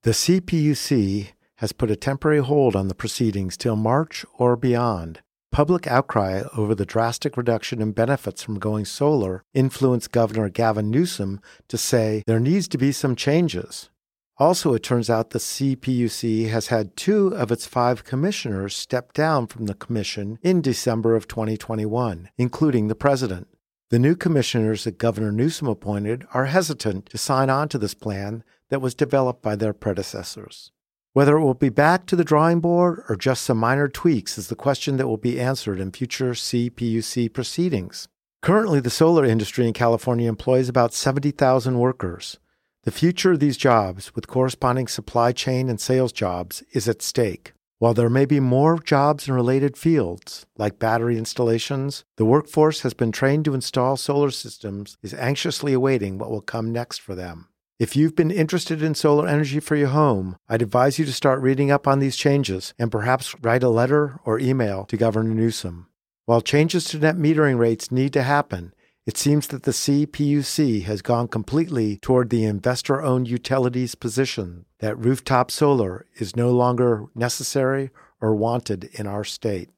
The 0.03 0.13
CPUC 0.13 1.33
has 1.57 1.73
put 1.73 1.91
a 1.91 1.97
temporary 1.97 2.41
hold 2.41 2.75
on 2.75 2.89
the 2.89 2.95
proceedings 2.95 3.57
till 3.57 3.77
March 3.77 4.25
or 4.39 4.57
beyond. 4.57 5.21
Public 5.53 5.87
outcry 5.87 6.43
over 6.57 6.75
the 6.75 6.85
drastic 6.85 7.37
reduction 7.37 7.81
in 7.81 7.93
benefits 7.93 8.43
from 8.43 8.59
going 8.59 8.85
solar 8.85 9.45
influenced 9.55 10.11
Governor 10.11 10.49
Gavin 10.49 10.91
Newsom 10.91 11.41
to 11.69 11.79
say 11.79 12.25
there 12.27 12.41
needs 12.41 12.67
to 12.69 12.79
be 12.79 12.91
some 12.91 13.15
changes. 13.15 13.89
Also, 14.37 14.75
it 14.75 14.83
turns 14.83 15.09
out 15.09 15.31
the 15.31 15.39
CPUC 15.39 16.49
has 16.49 16.67
had 16.67 16.97
two 16.97 17.29
of 17.29 17.53
its 17.53 17.67
five 17.67 18.03
commissioners 18.03 18.75
step 18.75 19.13
down 19.13 19.47
from 19.47 19.67
the 19.67 19.75
commission 19.75 20.41
in 20.43 20.61
December 20.61 21.15
of 21.15 21.29
2021, 21.29 22.31
including 22.37 22.89
the 22.89 22.97
president. 22.97 23.47
The 23.91 23.99
new 24.01 24.17
commissioners 24.17 24.83
that 24.85 24.99
Governor 24.99 25.31
Newsom 25.31 25.69
appointed 25.69 26.27
are 26.35 26.47
hesitant 26.47 27.07
to 27.11 27.19
sign 27.19 27.49
on 27.49 27.69
to 27.69 27.79
this 27.79 27.95
plan 27.95 28.43
that 28.71 28.81
was 28.81 28.93
developed 28.95 29.41
by 29.41 29.55
their 29.55 29.73
predecessors. 29.73 30.73
Whether 31.13 31.37
it 31.37 31.45
will 31.45 31.55
be 31.55 31.69
back 31.69 32.07
to 32.07 32.17
the 32.17 32.25
drawing 32.25 32.59
board 32.59 33.05
or 33.09 33.15
just 33.15 33.45
some 33.45 33.59
minor 33.59 33.87
tweaks 33.87 34.37
is 34.37 34.49
the 34.49 34.57
question 34.57 34.97
that 34.97 35.07
will 35.07 35.17
be 35.17 35.41
answered 35.41 35.79
in 35.79 35.93
future 35.93 36.33
CPUC 36.33 37.33
proceedings. 37.33 38.09
Currently, 38.43 38.81
the 38.81 38.91
solar 38.91 39.25
industry 39.25 39.69
in 39.69 39.75
California 39.75 40.29
employs 40.29 40.69
about 40.69 40.93
70,000 40.93 41.79
workers. 41.79 42.41
The 42.85 42.91
future 42.91 43.33
of 43.33 43.41
these 43.41 43.57
jobs, 43.57 44.15
with 44.15 44.27
corresponding 44.27 44.89
supply 44.89 45.33
chain 45.33 45.71
and 45.71 45.81
sales 45.81 46.13
jobs, 46.13 46.63
is 46.73 46.87
at 46.87 47.01
stake. 47.01 47.55
While 47.79 47.95
there 47.95 48.11
may 48.11 48.27
be 48.27 48.41
more 48.41 48.79
jobs 48.79 49.27
in 49.27 49.33
related 49.33 49.79
fields, 49.79 50.45
like 50.59 50.79
battery 50.79 51.17
installations, 51.17 52.05
the 52.17 52.27
workforce 52.27 52.83
has 52.83 52.93
been 52.93 53.11
trained 53.11 53.47
to 53.47 53.55
install 53.55 53.97
solar 53.97 54.31
systems 54.31 54.99
is 55.03 55.15
anxiously 55.15 55.73
awaiting 55.73 56.19
what 56.19 56.31
will 56.31 56.43
come 56.43 56.73
next 56.73 57.01
for 57.01 57.15
them. 57.15 57.49
If 57.79 57.97
you've 57.97 58.15
been 58.15 58.31
interested 58.31 58.83
in 58.83 58.95
solar 58.95 59.27
energy 59.27 59.61
for 59.61 59.77
your 59.77 59.89
home, 59.89 60.37
I'd 60.47 60.61
advise 60.61 60.99
you 60.99 61.07
to 61.07 61.13
start 61.13 61.41
reading 61.41 61.71
up 61.71 61.89
on 61.89 62.01
these 62.01 62.17
changes 62.17 62.75
and 62.79 62.93
perhaps 62.93 63.35
write 63.41 63.63
a 63.63 63.71
letter 63.71 64.21
or 64.27 64.39
email 64.39 64.85
to 64.85 64.99
Governor 64.99 65.33
Newsom. 65.33 65.89
While 66.27 66.43
changes 66.43 66.85
to 66.87 66.99
net 66.99 67.17
metering 67.17 67.59
rates 67.59 67.91
need 67.91 68.13
to 68.13 68.23
happen, 68.23 68.74
it 69.07 69.17
seems 69.19 69.49
that 69.49 69.65
the 69.65 69.73
CPUC 69.73 70.85
has 70.85 71.03
gone 71.03 71.29
completely 71.29 71.99
toward 71.99 72.31
the 72.31 72.45
investor 72.45 73.03
owned 73.03 73.29
utilities 73.29 73.95
position 73.95 74.65
that 74.79 74.99
rooftop 74.99 75.51
solar 75.51 76.07
is 76.17 76.37
no 76.37 76.51
longer 76.51 77.05
necessary 77.15 77.91
or 78.21 78.35
wanted 78.35 78.85
in 78.95 79.07
our 79.07 79.25
state. 79.25 79.69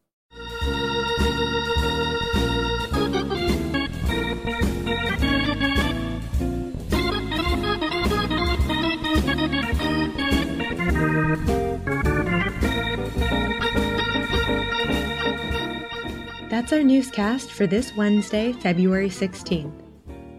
That's 16.61 16.73
our 16.73 16.83
newscast 16.83 17.51
for 17.51 17.65
this 17.65 17.95
Wednesday, 17.95 18.53
February 18.53 19.09
16th. 19.09 19.81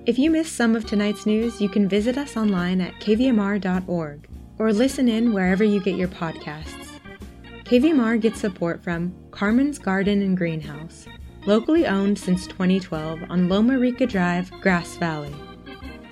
If 0.07 0.21
you 0.21 0.31
missed 0.31 0.55
some 0.55 0.77
of 0.77 0.87
tonight's 0.87 1.27
news, 1.27 1.61
you 1.61 1.69
can 1.69 1.89
visit 1.89 2.17
us 2.17 2.37
online 2.37 2.81
at 2.81 2.95
kvmr.org 3.01 4.29
or 4.57 4.73
listen 4.73 5.09
in 5.09 5.33
wherever 5.33 5.65
you 5.65 5.81
get 5.81 5.97
your 5.97 6.07
podcasts. 6.07 7.01
KVMR 7.65 8.21
gets 8.21 8.39
support 8.39 8.85
from 8.85 9.13
Carmen's 9.33 9.81
Garden 9.81 10.23
and 10.23 10.37
Greenhouse, 10.37 11.07
locally 11.45 11.89
owned 11.89 12.17
since 12.17 12.47
2012 12.47 13.25
on 13.29 13.49
Loma 13.49 13.77
Rica 13.77 14.07
Drive, 14.07 14.49
Grass 14.61 14.95
Valley. 14.99 15.35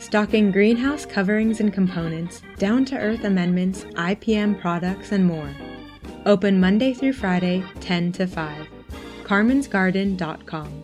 Stocking 0.01 0.51
greenhouse 0.51 1.07
coverings 1.07 1.61
and 1.61 1.73
components, 1.73 2.42
down 2.59 2.85
to 2.87 2.99
earth 2.99 3.23
amendments, 3.23 3.85
IPM 3.94 4.61
products, 4.61 5.12
and 5.12 5.25
more. 5.25 5.55
Open 6.27 6.59
Monday 6.59 6.94
through 6.94 7.12
Friday, 7.12 7.62
10 7.79 8.11
to 8.11 8.27
5 8.27 8.79
carmensgarden.com, 9.30 10.82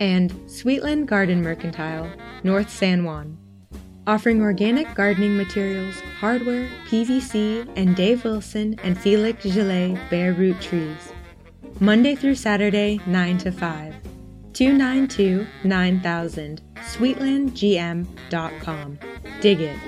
and 0.00 0.30
Sweetland 0.44 1.06
Garden 1.06 1.40
Mercantile, 1.40 2.12
North 2.44 2.68
San 2.68 3.04
Juan, 3.04 3.38
offering 4.06 4.42
organic 4.42 4.94
gardening 4.94 5.34
materials, 5.34 5.94
hardware, 6.18 6.68
PVC, 6.90 7.66
and 7.76 7.96
Dave 7.96 8.22
Wilson 8.22 8.78
and 8.84 8.98
Felix 8.98 9.44
Gillet 9.44 9.98
bare 10.10 10.34
root 10.34 10.60
trees. 10.60 11.14
Monday 11.80 12.14
through 12.14 12.34
Saturday, 12.34 13.00
9 13.06 13.38
to 13.38 13.50
5. 13.50 13.94
292 14.52 15.46
9000, 15.64 16.60
sweetlandgm.com. 16.74 18.98
Dig 19.40 19.60
it. 19.62 19.78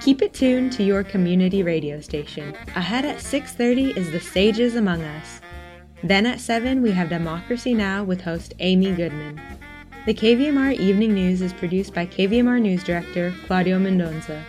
Keep 0.00 0.22
it 0.22 0.34
tuned 0.34 0.72
to 0.72 0.82
your 0.82 1.04
community 1.04 1.62
radio 1.62 2.00
station. 2.00 2.56
Ahead 2.74 3.04
at 3.04 3.20
6:30 3.20 3.96
is 3.96 4.10
The 4.10 4.18
Sages 4.18 4.74
Among 4.74 5.04
Us. 5.04 5.40
Then 6.02 6.24
at 6.24 6.40
7, 6.40 6.80
we 6.80 6.92
have 6.92 7.10
Democracy 7.10 7.74
Now! 7.74 8.02
with 8.02 8.22
host 8.22 8.54
Amy 8.58 8.92
Goodman. 8.92 9.40
The 10.06 10.14
KVMR 10.14 10.78
Evening 10.78 11.12
News 11.12 11.42
is 11.42 11.52
produced 11.52 11.92
by 11.92 12.06
KVMR 12.06 12.58
News 12.58 12.82
Director 12.82 13.34
Claudio 13.46 13.78
Mendonza. 13.78 14.42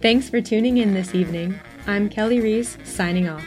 Thanks 0.00 0.30
for 0.30 0.40
tuning 0.40 0.78
in 0.78 0.94
this 0.94 1.14
evening. 1.14 1.58
I'm 1.86 2.08
Kelly 2.08 2.40
Reese, 2.40 2.78
signing 2.84 3.28
off. 3.28 3.44